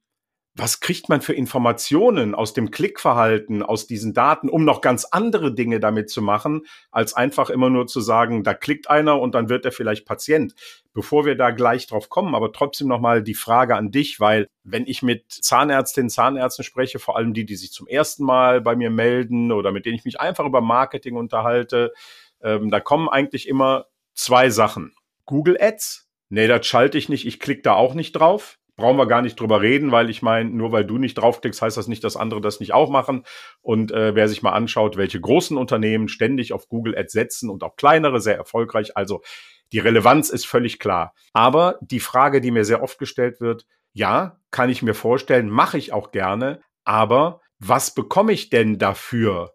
[0.54, 5.54] was kriegt man für Informationen aus dem Klickverhalten, aus diesen Daten, um noch ganz andere
[5.54, 9.48] Dinge damit zu machen, als einfach immer nur zu sagen, da klickt einer und dann
[9.48, 10.54] wird er vielleicht Patient.
[10.92, 14.86] Bevor wir da gleich drauf kommen, aber trotzdem nochmal die Frage an dich, weil wenn
[14.86, 18.90] ich mit Zahnärztinnen, Zahnärzten spreche, vor allem die, die sich zum ersten Mal bei mir
[18.90, 21.94] melden oder mit denen ich mich einfach über Marketing unterhalte,
[22.42, 24.92] ähm, da kommen eigentlich immer zwei Sachen.
[25.24, 29.06] Google Ads, nee, das schalte ich nicht, ich klicke da auch nicht drauf brauchen wir
[29.06, 32.02] gar nicht drüber reden, weil ich meine, nur weil du nicht draufklickst, heißt das nicht,
[32.02, 33.22] dass andere das nicht auch machen.
[33.60, 37.62] Und äh, wer sich mal anschaut, welche großen Unternehmen ständig auf Google Ads setzen und
[37.62, 39.22] auch kleinere sehr erfolgreich, also
[39.70, 41.14] die Relevanz ist völlig klar.
[41.32, 45.78] Aber die Frage, die mir sehr oft gestellt wird, ja, kann ich mir vorstellen, mache
[45.78, 49.54] ich auch gerne, aber was bekomme ich denn dafür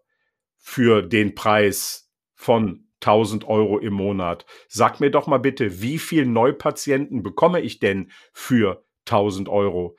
[0.56, 4.46] für den Preis von 1000 Euro im Monat?
[4.68, 9.96] Sag mir doch mal bitte, wie viel Neupatienten bekomme ich denn für 1000 Euro.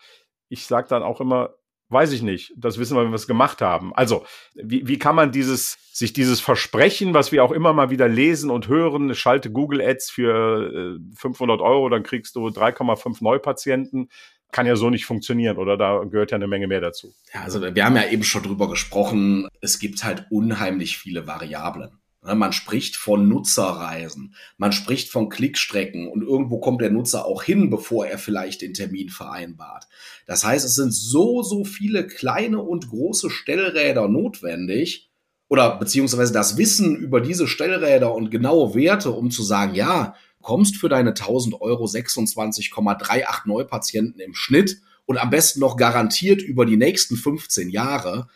[0.49, 1.55] Ich sage dann auch immer,
[1.89, 2.53] weiß ich nicht.
[2.55, 3.93] Das wissen wir, wenn wir es gemacht haben.
[3.95, 8.07] Also, wie, wie kann man dieses, sich dieses Versprechen, was wir auch immer mal wieder
[8.07, 14.09] lesen und hören, schalte Google Ads für äh, 500 Euro, dann kriegst du 3,5 Neupatienten,
[14.51, 15.77] kann ja so nicht funktionieren, oder?
[15.77, 17.13] Da gehört ja eine Menge mehr dazu.
[17.33, 19.47] Ja, also wir haben ja eben schon drüber gesprochen.
[19.61, 21.99] Es gibt halt unheimlich viele Variablen.
[22.21, 27.43] Ne, man spricht von Nutzerreisen, man spricht von Klickstrecken und irgendwo kommt der Nutzer auch
[27.43, 29.87] hin, bevor er vielleicht den Termin vereinbart.
[30.25, 35.09] Das heißt, es sind so, so viele kleine und große Stellräder notwendig
[35.47, 40.75] oder beziehungsweise das Wissen über diese Stellräder und genaue Werte, um zu sagen, ja, kommst
[40.75, 46.77] für deine 1000 Euro 26,38 Neupatienten im Schnitt und am besten noch garantiert über die
[46.77, 48.27] nächsten 15 Jahre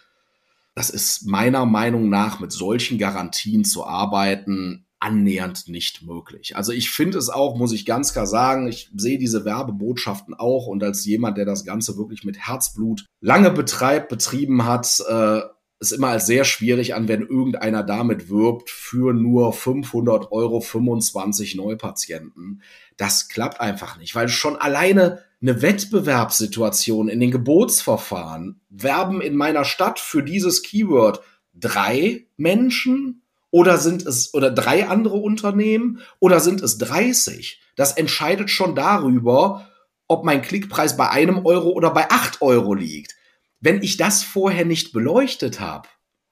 [0.76, 6.56] das ist meiner Meinung nach mit solchen Garantien zu arbeiten annähernd nicht möglich.
[6.56, 10.66] Also ich finde es auch, muss ich ganz klar sagen, ich sehe diese Werbebotschaften auch
[10.66, 15.42] und als jemand, der das Ganze wirklich mit Herzblut lange betreibt, betrieben hat, äh,
[15.82, 21.56] ist immer als sehr schwierig an, wenn irgendeiner damit wirbt für nur 500 Euro 25
[21.56, 22.62] Neupatienten.
[22.96, 29.66] Das klappt einfach nicht, weil schon alleine eine Wettbewerbssituation in den Gebotsverfahren werben in meiner
[29.66, 31.22] Stadt für dieses Keyword
[31.54, 37.62] drei Menschen oder sind es oder drei andere Unternehmen oder sind es 30?
[37.76, 39.68] Das entscheidet schon darüber,
[40.08, 43.16] ob mein Klickpreis bei einem Euro oder bei acht Euro liegt.
[43.60, 45.90] Wenn ich das vorher nicht beleuchtet habe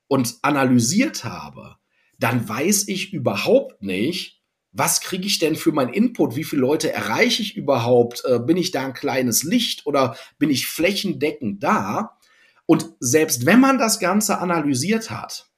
[0.07, 1.75] und analysiert habe,
[2.17, 4.40] dann weiß ich überhaupt nicht,
[4.73, 6.35] was kriege ich denn für meinen Input?
[6.35, 8.23] Wie viele Leute erreiche ich überhaupt?
[8.25, 12.17] Äh, bin ich da ein kleines Licht oder bin ich flächendeckend da?
[12.65, 15.49] Und selbst wenn man das Ganze analysiert hat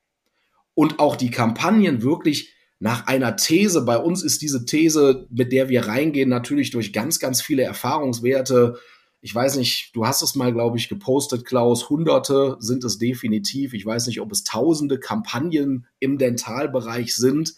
[0.73, 5.69] und auch die Kampagnen wirklich nach einer These, bei uns ist diese These, mit der
[5.69, 8.80] wir reingehen, natürlich durch ganz, ganz viele Erfahrungswerte.
[9.21, 11.89] Ich weiß nicht, du hast es mal, glaube ich, gepostet, Klaus.
[11.89, 13.73] Hunderte sind es definitiv.
[13.73, 17.54] Ich weiß nicht, ob es tausende Kampagnen im Dentalbereich sind.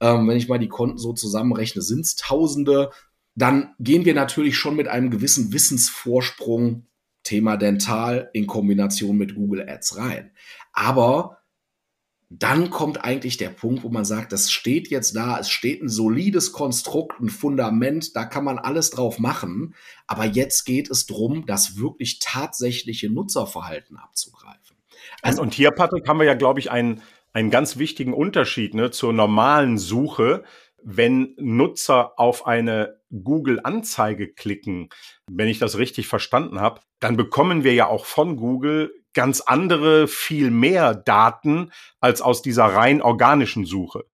[0.00, 2.90] Ähm, wenn ich mal die Konten so zusammenrechne, sind es Tausende.
[3.34, 6.86] Dann gehen wir natürlich schon mit einem gewissen Wissensvorsprung
[7.22, 10.30] Thema Dental in Kombination mit Google Ads rein.
[10.72, 11.38] Aber
[12.28, 15.88] dann kommt eigentlich der Punkt, wo man sagt, das steht jetzt da, es steht ein
[15.88, 19.74] solides Konstrukt, ein Fundament, da kann man alles drauf machen.
[20.08, 24.76] Aber jetzt geht es darum, das wirklich tatsächliche Nutzerverhalten abzugreifen.
[25.22, 27.02] Also, und hier, Patrick, haben wir ja, glaube ich, einen,
[27.36, 30.42] einen ganz wichtigen Unterschied ne, zur normalen Suche.
[30.82, 34.88] Wenn Nutzer auf eine Google-Anzeige klicken,
[35.30, 40.08] wenn ich das richtig verstanden habe, dann bekommen wir ja auch von Google ganz andere,
[40.08, 44.04] viel mehr Daten als aus dieser rein organischen Suche.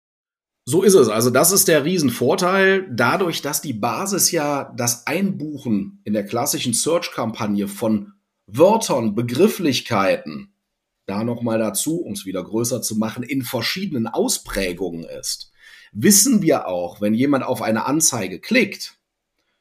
[0.65, 1.09] So ist es.
[1.09, 2.89] Also das ist der Riesenvorteil.
[2.91, 8.15] Dadurch, dass die Basis ja das Einbuchen in der klassischen Search-Kampagne von
[8.47, 10.52] Wörtern, Begrifflichkeiten
[11.13, 15.53] da nochmal dazu, um es wieder größer zu machen, in verschiedenen Ausprägungen ist,
[15.93, 18.99] wissen wir auch, wenn jemand auf eine Anzeige klickt,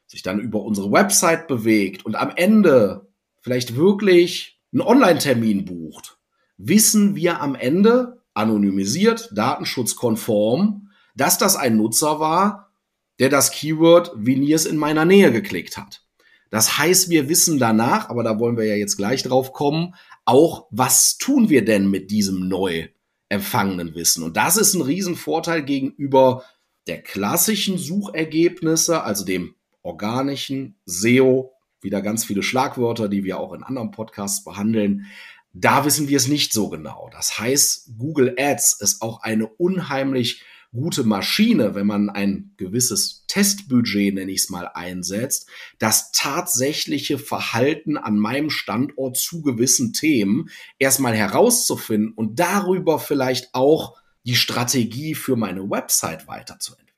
[0.06, 3.06] sich dann über unsere Website bewegt und am Ende
[3.40, 6.16] vielleicht wirklich einen Online-Termin bucht,
[6.56, 12.72] wissen wir am Ende, anonymisiert, datenschutzkonform, dass das ein Nutzer war,
[13.18, 16.02] der das Keyword Veneers in meiner Nähe geklickt hat.
[16.48, 20.66] Das heißt, wir wissen danach, aber da wollen wir ja jetzt gleich drauf kommen, auch,
[20.70, 22.88] was tun wir denn mit diesem neu
[23.28, 24.22] empfangenen Wissen?
[24.22, 26.44] Und das ist ein Riesenvorteil gegenüber
[26.86, 33.62] der klassischen Suchergebnisse, also dem organischen SEO, wieder ganz viele Schlagwörter, die wir auch in
[33.62, 35.06] anderen Podcasts behandeln.
[35.52, 37.10] Da wissen wir es nicht so genau.
[37.12, 44.14] Das heißt, Google Ads ist auch eine unheimlich gute Maschine, wenn man ein gewisses Testbudget,
[44.14, 51.14] nenne ich es mal, einsetzt, das tatsächliche Verhalten an meinem Standort zu gewissen Themen erstmal
[51.14, 56.92] herauszufinden und darüber vielleicht auch die Strategie für meine Website weiterzuentwickeln.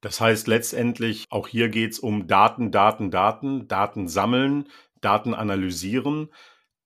[0.00, 4.68] Das heißt letztendlich, auch hier geht es um Daten, Daten, Daten, Daten sammeln,
[5.00, 6.28] Daten analysieren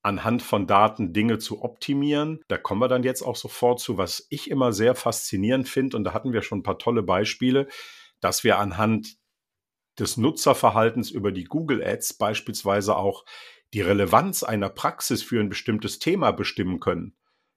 [0.03, 2.39] anhand von Daten Dinge zu optimieren.
[2.47, 5.97] Da kommen wir dann jetzt auch sofort zu, was ich immer sehr faszinierend finde.
[5.97, 7.67] Und da hatten wir schon ein paar tolle Beispiele,
[8.19, 9.17] dass wir anhand
[9.99, 13.25] des Nutzerverhaltens über die Google Ads beispielsweise auch
[13.73, 17.15] die Relevanz einer Praxis für ein bestimmtes Thema bestimmen können.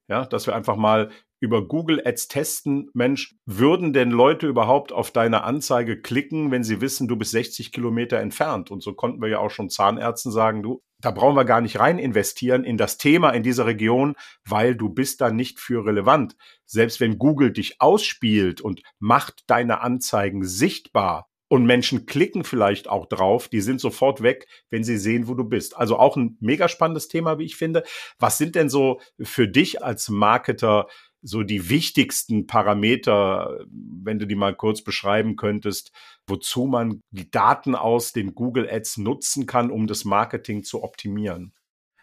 [0.08, 5.10] Ja, dass wir einfach mal über Google Ads testen, Mensch, würden denn Leute überhaupt auf
[5.10, 8.70] deine Anzeige klicken, wenn sie wissen, du bist 60 Kilometer entfernt?
[8.70, 11.78] Und so konnten wir ja auch schon Zahnärzten sagen, du, da brauchen wir gar nicht
[11.78, 16.36] rein investieren in das Thema in dieser Region, weil du bist da nicht für relevant.
[16.64, 23.06] Selbst wenn Google dich ausspielt und macht deine Anzeigen sichtbar, und Menschen klicken vielleicht auch
[23.06, 25.76] drauf, die sind sofort weg, wenn sie sehen, wo du bist.
[25.76, 27.84] Also auch ein mega spannendes Thema, wie ich finde.
[28.18, 30.88] Was sind denn so für dich als Marketer
[31.24, 35.90] so die wichtigsten Parameter, wenn du die mal kurz beschreiben könntest,
[36.26, 41.54] wozu man die Daten aus den Google Ads nutzen kann, um das Marketing zu optimieren?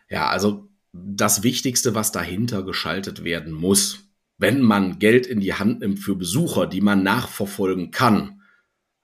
[0.09, 5.81] Ja, also das Wichtigste, was dahinter geschaltet werden muss, wenn man Geld in die Hand
[5.81, 8.41] nimmt für Besucher, die man nachverfolgen kann,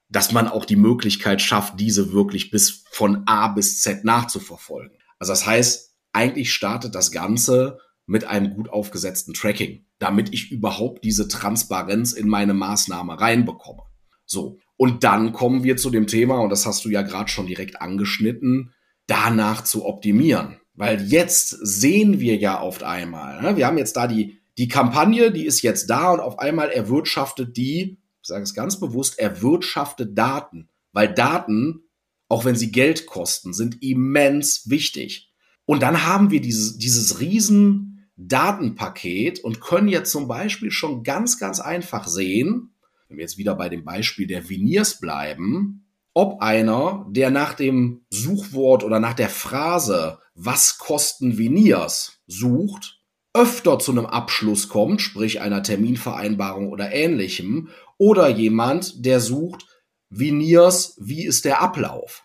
[0.08, 4.98] dass man auch die Möglichkeit schafft, diese wirklich bis von A bis Z nachzuverfolgen.
[5.20, 7.78] Also das heißt, eigentlich startet das Ganze
[8.08, 13.82] mit einem gut aufgesetzten Tracking, damit ich überhaupt diese Transparenz in meine Maßnahme reinbekomme.
[14.24, 14.58] So.
[14.76, 17.82] Und dann kommen wir zu dem Thema, und das hast du ja gerade schon direkt
[17.82, 18.72] angeschnitten,
[19.06, 20.56] danach zu optimieren.
[20.74, 23.56] Weil jetzt sehen wir ja oft einmal, ne?
[23.56, 27.56] wir haben jetzt da die, die Kampagne, die ist jetzt da und auf einmal erwirtschaftet
[27.56, 30.68] die, ich sage es ganz bewusst, erwirtschaftet Daten.
[30.92, 31.82] Weil Daten,
[32.28, 35.30] auch wenn sie Geld kosten, sind immens wichtig.
[35.66, 37.87] Und dann haben wir dieses, dieses riesen
[38.18, 42.74] Datenpaket und können jetzt zum Beispiel schon ganz, ganz einfach sehen,
[43.08, 48.04] wenn wir jetzt wieder bei dem Beispiel der Veneers bleiben, ob einer, der nach dem
[48.10, 53.00] Suchwort oder nach der Phrase was kosten Veneers sucht,
[53.34, 59.66] öfter zu einem Abschluss kommt, sprich einer Terminvereinbarung oder ähnlichem, oder jemand, der sucht
[60.10, 62.24] Veneers, wie ist der Ablauf?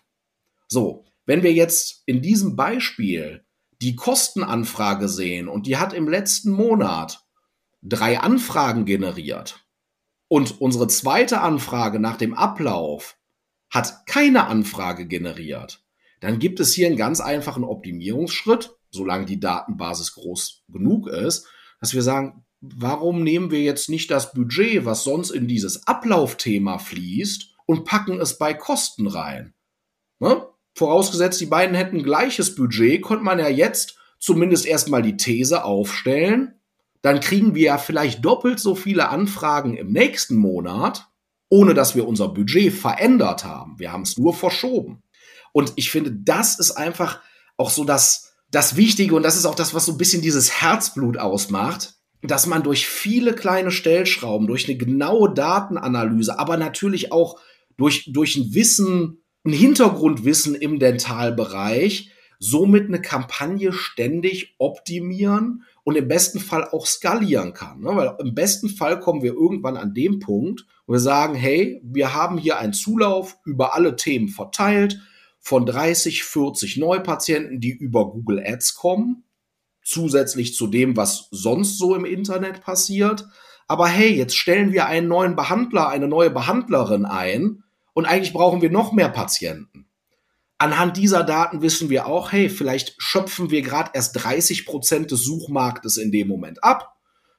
[0.66, 3.43] So, wenn wir jetzt in diesem Beispiel
[3.84, 7.26] die Kostenanfrage sehen und die hat im letzten Monat
[7.82, 9.64] drei Anfragen generiert
[10.28, 13.18] und unsere zweite Anfrage nach dem Ablauf
[13.70, 15.84] hat keine Anfrage generiert,
[16.20, 21.46] dann gibt es hier einen ganz einfachen Optimierungsschritt, solange die Datenbasis groß genug ist,
[21.80, 26.78] dass wir sagen, warum nehmen wir jetzt nicht das Budget, was sonst in dieses Ablaufthema
[26.78, 29.54] fließt, und packen es bei Kosten rein?
[30.18, 30.46] Ne?
[30.74, 36.54] Vorausgesetzt, die beiden hätten gleiches Budget, könnte man ja jetzt zumindest erstmal die These aufstellen.
[37.02, 41.06] Dann kriegen wir ja vielleicht doppelt so viele Anfragen im nächsten Monat,
[41.50, 43.78] ohne dass wir unser Budget verändert haben.
[43.78, 45.02] Wir haben es nur verschoben.
[45.52, 47.20] Und ich finde, das ist einfach
[47.56, 50.60] auch so das, das Wichtige und das ist auch das, was so ein bisschen dieses
[50.62, 57.38] Herzblut ausmacht, dass man durch viele kleine Stellschrauben, durch eine genaue Datenanalyse, aber natürlich auch
[57.76, 66.08] durch, durch ein Wissen ein Hintergrundwissen im Dentalbereich, somit eine Kampagne ständig optimieren und im
[66.08, 67.80] besten Fall auch skalieren kann.
[67.80, 67.90] Ne?
[67.94, 72.14] Weil im besten Fall kommen wir irgendwann an dem Punkt, wo wir sagen, hey, wir
[72.14, 75.00] haben hier einen Zulauf über alle Themen verteilt
[75.40, 79.24] von 30, 40 Neupatienten, die über Google Ads kommen,
[79.82, 83.26] zusätzlich zu dem, was sonst so im Internet passiert.
[83.68, 87.63] Aber hey, jetzt stellen wir einen neuen Behandler, eine neue Behandlerin ein
[87.94, 89.86] und eigentlich brauchen wir noch mehr Patienten.
[90.58, 95.24] Anhand dieser Daten wissen wir auch, hey, vielleicht schöpfen wir gerade erst 30 Prozent des
[95.24, 96.96] Suchmarktes in dem Moment ab.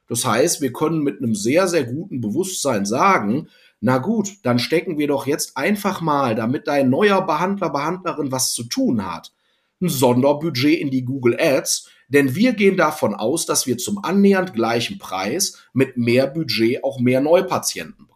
[0.08, 3.48] Das heißt, wir können mit einem sehr, sehr guten Bewusstsein sagen,
[3.80, 8.52] na gut, dann stecken wir doch jetzt einfach mal, damit dein neuer Behandler, Behandlerin was
[8.52, 9.32] zu tun hat,
[9.80, 14.54] ein Sonderbudget in die Google Ads, denn wir gehen davon aus, dass wir zum annähernd
[14.54, 18.15] gleichen Preis mit mehr Budget auch mehr Neupatienten bekommen.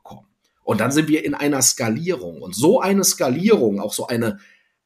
[0.70, 2.40] Und dann sind wir in einer Skalierung.
[2.40, 4.38] Und so eine Skalierung, auch so eine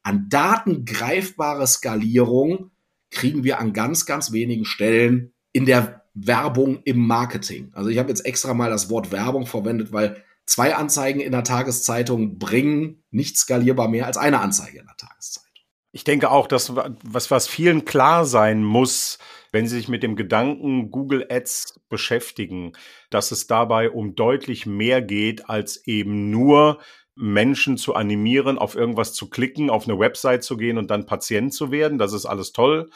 [0.03, 2.71] an Daten greifbare Skalierung,
[3.11, 7.71] kriegen wir an ganz, ganz wenigen Stellen in der Werbung im Marketing.
[7.75, 11.45] Also ich habe jetzt extra mal das Wort Werbung verwendet, weil zwei Anzeigen in der
[11.45, 15.51] Tageszeitung bringen nicht skalierbar mehr als eine Anzeige in der Tageszeitung.
[15.93, 19.19] Ich denke auch, dass was, was vielen klar sein muss,
[19.55, 22.73] wenn Sie sich mit dem Gedanken Google Ads beschäftigen,
[23.09, 26.81] dass es dabei um deutlich mehr geht, als eben nur
[27.15, 31.55] Menschen zu animieren, auf irgendwas zu klicken, auf eine Website zu gehen und dann Patient
[31.55, 31.99] zu werden.
[31.99, 32.91] Das ist alles toll.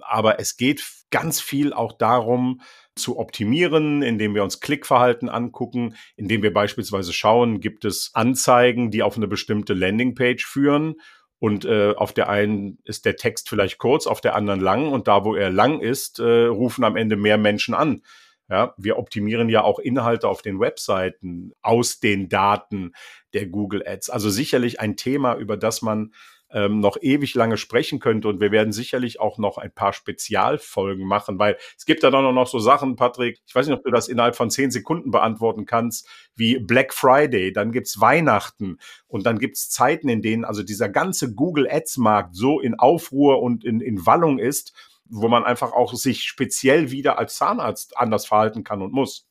[0.00, 2.60] Aber es geht ganz viel auch darum,
[2.94, 9.02] zu optimieren, indem wir uns Klickverhalten angucken, indem wir beispielsweise schauen, gibt es Anzeigen, die
[9.02, 10.96] auf eine bestimmte Landingpage führen
[11.42, 15.08] und äh, auf der einen ist der Text vielleicht kurz, auf der anderen lang und
[15.08, 18.02] da, wo er lang ist, äh, rufen am Ende mehr Menschen an.
[18.48, 22.92] Ja, wir optimieren ja auch Inhalte auf den Webseiten aus den Daten
[23.34, 24.08] der Google Ads.
[24.08, 26.14] Also sicherlich ein Thema, über das man
[26.52, 28.28] ähm, noch ewig lange sprechen könnte.
[28.28, 32.34] Und wir werden sicherlich auch noch ein paar Spezialfolgen machen, weil es gibt da dann
[32.34, 35.66] noch so Sachen, Patrick, ich weiß nicht, ob du das innerhalb von zehn Sekunden beantworten
[35.66, 40.88] kannst, wie Black Friday, dann gibt's Weihnachten und dann gibt's Zeiten, in denen also dieser
[40.88, 44.72] ganze Google Ads-Markt so in Aufruhr und in, in Wallung ist,
[45.08, 49.26] wo man einfach auch sich speziell wieder als Zahnarzt anders verhalten kann und muss.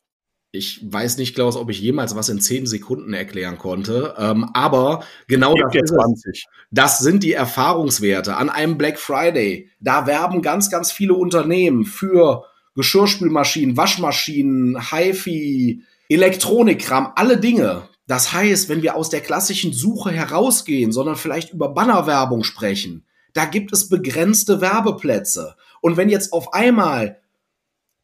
[0.53, 4.15] Ich weiß nicht, Klaus, ob ich jemals was in zehn Sekunden erklären konnte.
[4.17, 6.43] Ähm, aber genau das, ist es.
[6.71, 8.35] das sind die Erfahrungswerte.
[8.35, 12.43] An einem Black Friday, da werben ganz, ganz viele Unternehmen für
[12.75, 17.83] Geschirrspülmaschinen, Waschmaschinen, HiFi, Elektronikkram, alle Dinge.
[18.05, 23.45] Das heißt, wenn wir aus der klassischen Suche herausgehen, sondern vielleicht über Bannerwerbung sprechen, da
[23.45, 25.55] gibt es begrenzte Werbeplätze.
[25.79, 27.21] Und wenn jetzt auf einmal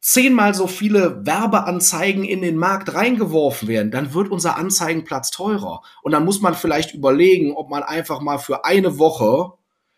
[0.08, 5.82] zehnmal so viele Werbeanzeigen in den Markt reingeworfen werden, dann wird unser Anzeigenplatz teurer.
[6.02, 9.58] Und dann muss man vielleicht überlegen, ob man einfach mal für eine Woche,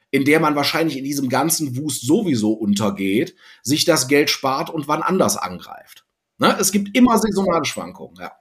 [0.10, 4.88] in der man wahrscheinlich in diesem ganzen Wust sowieso untergeht, sich das Geld spart und
[4.88, 6.08] wann anders angreift.
[6.40, 6.58] Ne?
[6.60, 8.32] Es gibt immer saisonale Schwankungen, ja.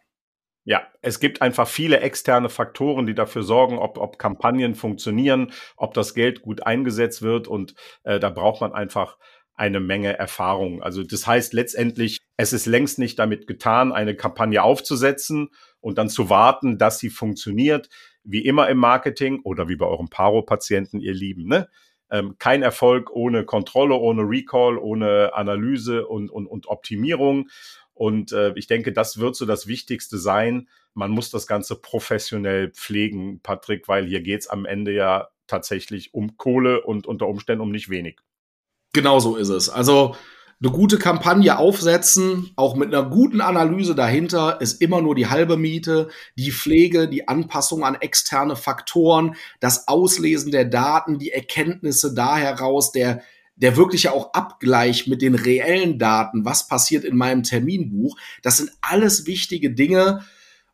[0.65, 5.95] Ja, es gibt einfach viele externe Faktoren, die dafür sorgen, ob, ob Kampagnen funktionieren, ob
[5.95, 9.17] das Geld gut eingesetzt wird und äh, da braucht man einfach
[9.59, 10.83] eine Menge Erfahrung.
[10.83, 15.51] Also das heißt letztendlich, es ist längst nicht damit getan, eine Kampagne aufzusetzen
[15.81, 17.89] und dann zu warten, dass sie funktioniert.
[18.23, 21.47] Wie immer im Marketing oder wie bei eurem Paro-Patienten, ihr Lieben.
[21.49, 21.69] Ne?
[22.11, 27.49] Ähm, kein Erfolg ohne Kontrolle, ohne Recall, ohne Analyse und, und, und Optimierung.
[27.95, 30.69] Und äh, ich denke, das wird so das Wichtigste sein.
[30.95, 36.37] Man muss das Ganze professionell pflegen, Patrick, weil hier geht's am Ende ja tatsächlich um
[36.37, 38.21] Kohle und unter Umständen um nicht wenig.
[38.93, 39.69] Genau so ist es.
[39.69, 40.17] Also
[40.61, 45.57] eine gute Kampagne aufsetzen, auch mit einer guten Analyse dahinter, ist immer nur die halbe
[45.57, 46.09] Miete.
[46.37, 52.91] Die Pflege, die Anpassung an externe Faktoren, das Auslesen der Daten, die Erkenntnisse da heraus,
[52.91, 53.23] der,
[53.55, 58.73] der wirkliche auch Abgleich mit den reellen Daten, was passiert in meinem Terminbuch, das sind
[58.81, 60.25] alles wichtige Dinge.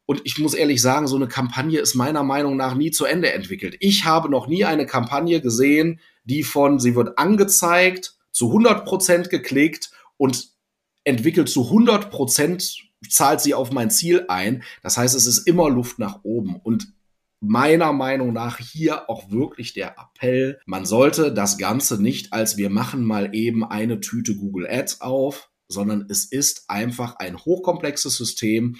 [0.06, 3.32] Und ich muss ehrlich sagen, so eine Kampagne ist meiner Meinung nach nie zu Ende
[3.32, 3.76] entwickelt.
[3.80, 9.30] Ich habe noch nie eine Kampagne gesehen, die von, sie wird angezeigt, zu 100 Prozent
[9.30, 10.50] geklickt und
[11.04, 14.62] entwickelt zu 100 Prozent, zahlt sie auf mein Ziel ein.
[14.82, 16.92] Das heißt, es ist immer Luft nach oben und
[17.40, 22.70] meiner Meinung nach hier auch wirklich der Appell, man sollte das Ganze nicht als wir
[22.70, 28.76] machen mal eben eine Tüte Google Ads auf, sondern es ist einfach ein hochkomplexes System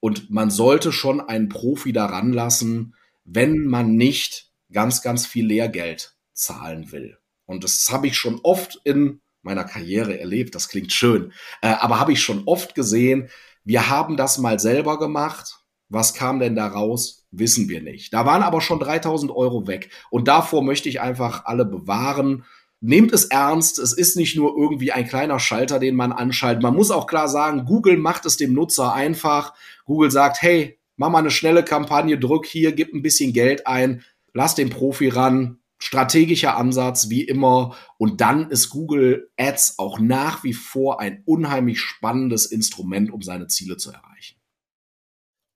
[0.00, 6.13] und man sollte schon einen Profi daran lassen, wenn man nicht ganz, ganz viel Lehrgeld
[6.34, 7.18] zahlen will.
[7.46, 10.54] Und das habe ich schon oft in meiner Karriere erlebt.
[10.54, 11.32] Das klingt schön.
[11.60, 13.28] Äh, aber habe ich schon oft gesehen.
[13.64, 15.58] Wir haben das mal selber gemacht.
[15.88, 17.26] Was kam denn da raus?
[17.30, 18.12] Wissen wir nicht.
[18.14, 19.90] Da waren aber schon 3000 Euro weg.
[20.10, 22.44] Und davor möchte ich einfach alle bewahren.
[22.80, 23.78] Nehmt es ernst.
[23.78, 26.62] Es ist nicht nur irgendwie ein kleiner Schalter, den man anschaltet.
[26.62, 29.54] Man muss auch klar sagen, Google macht es dem Nutzer einfach.
[29.84, 34.02] Google sagt, hey, mach mal eine schnelle Kampagne, drück hier, gib ein bisschen Geld ein,
[34.32, 37.76] lass den Profi ran, strategischer Ansatz, wie immer.
[37.98, 43.48] Und dann ist Google Ads auch nach wie vor ein unheimlich spannendes Instrument, um seine
[43.48, 44.36] Ziele zu erreichen.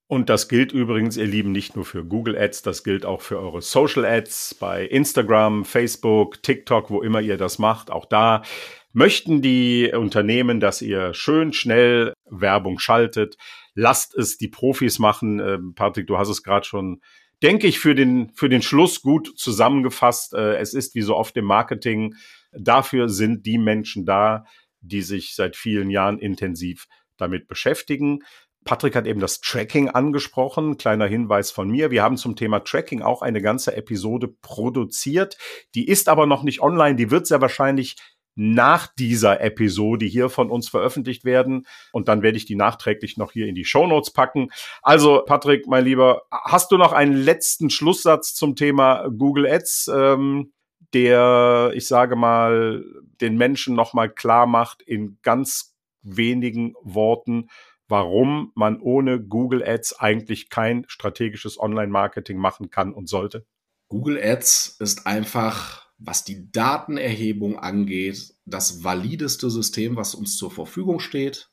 [0.07, 3.39] Und das gilt übrigens, ihr Lieben, nicht nur für Google Ads, das gilt auch für
[3.39, 7.91] eure Social Ads bei Instagram, Facebook, TikTok, wo immer ihr das macht.
[7.91, 8.43] Auch da
[8.91, 13.37] möchten die Unternehmen, dass ihr schön schnell Werbung schaltet.
[13.75, 15.39] Lasst es die Profis machen.
[15.39, 17.01] Ähm, Patrick, du hast es gerade schon
[17.41, 20.33] denke ich, für den, für den Schluss gut zusammengefasst.
[20.33, 22.15] Äh, es ist wie so oft im Marketing,
[22.51, 24.45] dafür sind die Menschen da,
[24.81, 26.87] die sich seit vielen Jahren intensiv
[27.17, 28.23] damit beschäftigen.
[28.65, 30.77] Patrick hat eben das Tracking angesprochen.
[30.77, 31.91] Kleiner Hinweis von mir.
[31.91, 35.37] Wir haben zum Thema Tracking auch eine ganze Episode produziert.
[35.75, 36.95] Die ist aber noch nicht online.
[36.95, 37.95] Die wird sehr wahrscheinlich
[38.41, 41.67] nach dieser Episode hier von uns veröffentlicht werden.
[41.91, 44.47] Und dann werde ich die nachträglich noch hier in die Show Notes packen.
[44.81, 49.91] Also, Patrick, mein Lieber, hast du noch einen letzten Schlusssatz zum Thema Google Ads?
[49.93, 50.53] Ähm,
[50.93, 52.85] der, ich sage mal,
[53.19, 57.49] den Menschen nochmal klar macht in ganz wenigen Worten,
[57.89, 63.45] warum man ohne Google Ads eigentlich kein strategisches Online-Marketing machen kann und sollte?
[63.89, 70.99] Google Ads ist einfach, was die Datenerhebung angeht, das valideste System, was uns zur Verfügung
[70.99, 71.51] steht.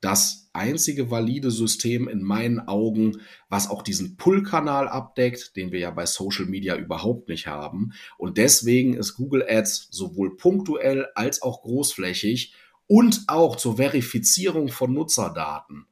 [0.00, 5.90] Das einzige valide System in meinen Augen, was auch diesen Pull-Kanal abdeckt, den wir ja
[5.90, 7.92] bei Social Media überhaupt nicht haben.
[8.18, 12.54] Und deswegen ist Google Ads sowohl punktuell als auch großflächig
[12.86, 15.86] und auch zur Verifizierung von Nutzerdaten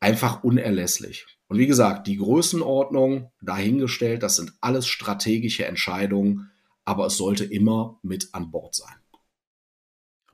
[0.00, 1.26] einfach unerlässlich.
[1.46, 6.50] Und wie gesagt, die Größenordnung dahingestellt, das sind alles strategische Entscheidungen,
[6.84, 8.96] aber es sollte immer mit an Bord sein.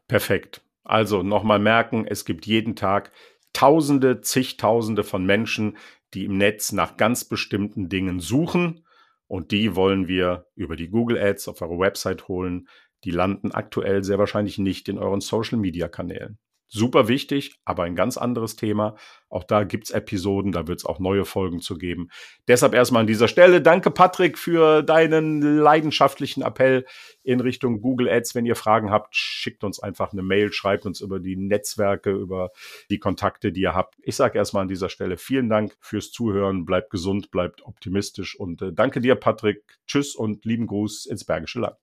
[0.06, 0.62] Perfekt.
[0.84, 3.12] Also nochmal merken, es gibt jeden Tag
[3.52, 5.76] Tausende, zigtausende von Menschen,
[6.14, 8.84] die im Netz nach ganz bestimmten Dingen suchen.
[9.26, 12.68] Und die wollen wir über die Google Ads auf eure Website holen,
[13.04, 16.38] die landen aktuell sehr wahrscheinlich nicht in euren Social-Media-Kanälen.
[16.70, 18.96] Super wichtig, aber ein ganz anderes Thema.
[19.30, 22.08] Auch da gibt's Episoden, da wird's auch neue Folgen zu geben.
[22.46, 26.84] Deshalb erstmal an dieser Stelle danke Patrick für deinen leidenschaftlichen Appell
[27.22, 28.34] in Richtung Google Ads.
[28.34, 32.50] Wenn ihr Fragen habt, schickt uns einfach eine Mail, schreibt uns über die Netzwerke, über
[32.90, 33.94] die Kontakte, die ihr habt.
[34.02, 36.66] Ich sage erstmal an dieser Stelle vielen Dank fürs Zuhören.
[36.66, 39.62] Bleibt gesund, bleibt optimistisch und äh, danke dir, Patrick.
[39.86, 41.78] Tschüss und lieben Gruß ins Bergische Land.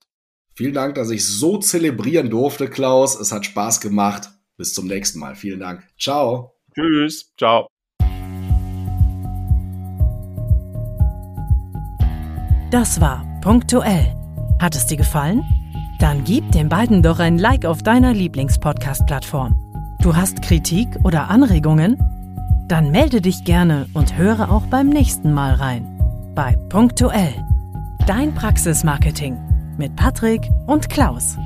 [0.54, 3.18] Vielen Dank, dass ich so zelebrieren durfte, Klaus.
[3.18, 4.30] Es hat Spaß gemacht.
[4.56, 5.34] Bis zum nächsten Mal.
[5.34, 5.86] Vielen Dank.
[5.98, 6.54] Ciao.
[6.74, 7.32] Tschüss.
[7.36, 7.68] Ciao.
[12.70, 14.14] Das war punktuell.
[14.58, 15.42] Hat es dir gefallen?
[15.98, 19.54] Dann gib den beiden doch ein Like auf deiner Lieblingspodcast-Plattform.
[20.02, 21.96] Du hast Kritik oder Anregungen?
[22.68, 26.32] Dann melde dich gerne und höre auch beim nächsten Mal rein.
[26.34, 27.34] Bei punktuell.
[28.06, 29.38] Dein Praxismarketing
[29.78, 31.36] mit Patrick und Klaus.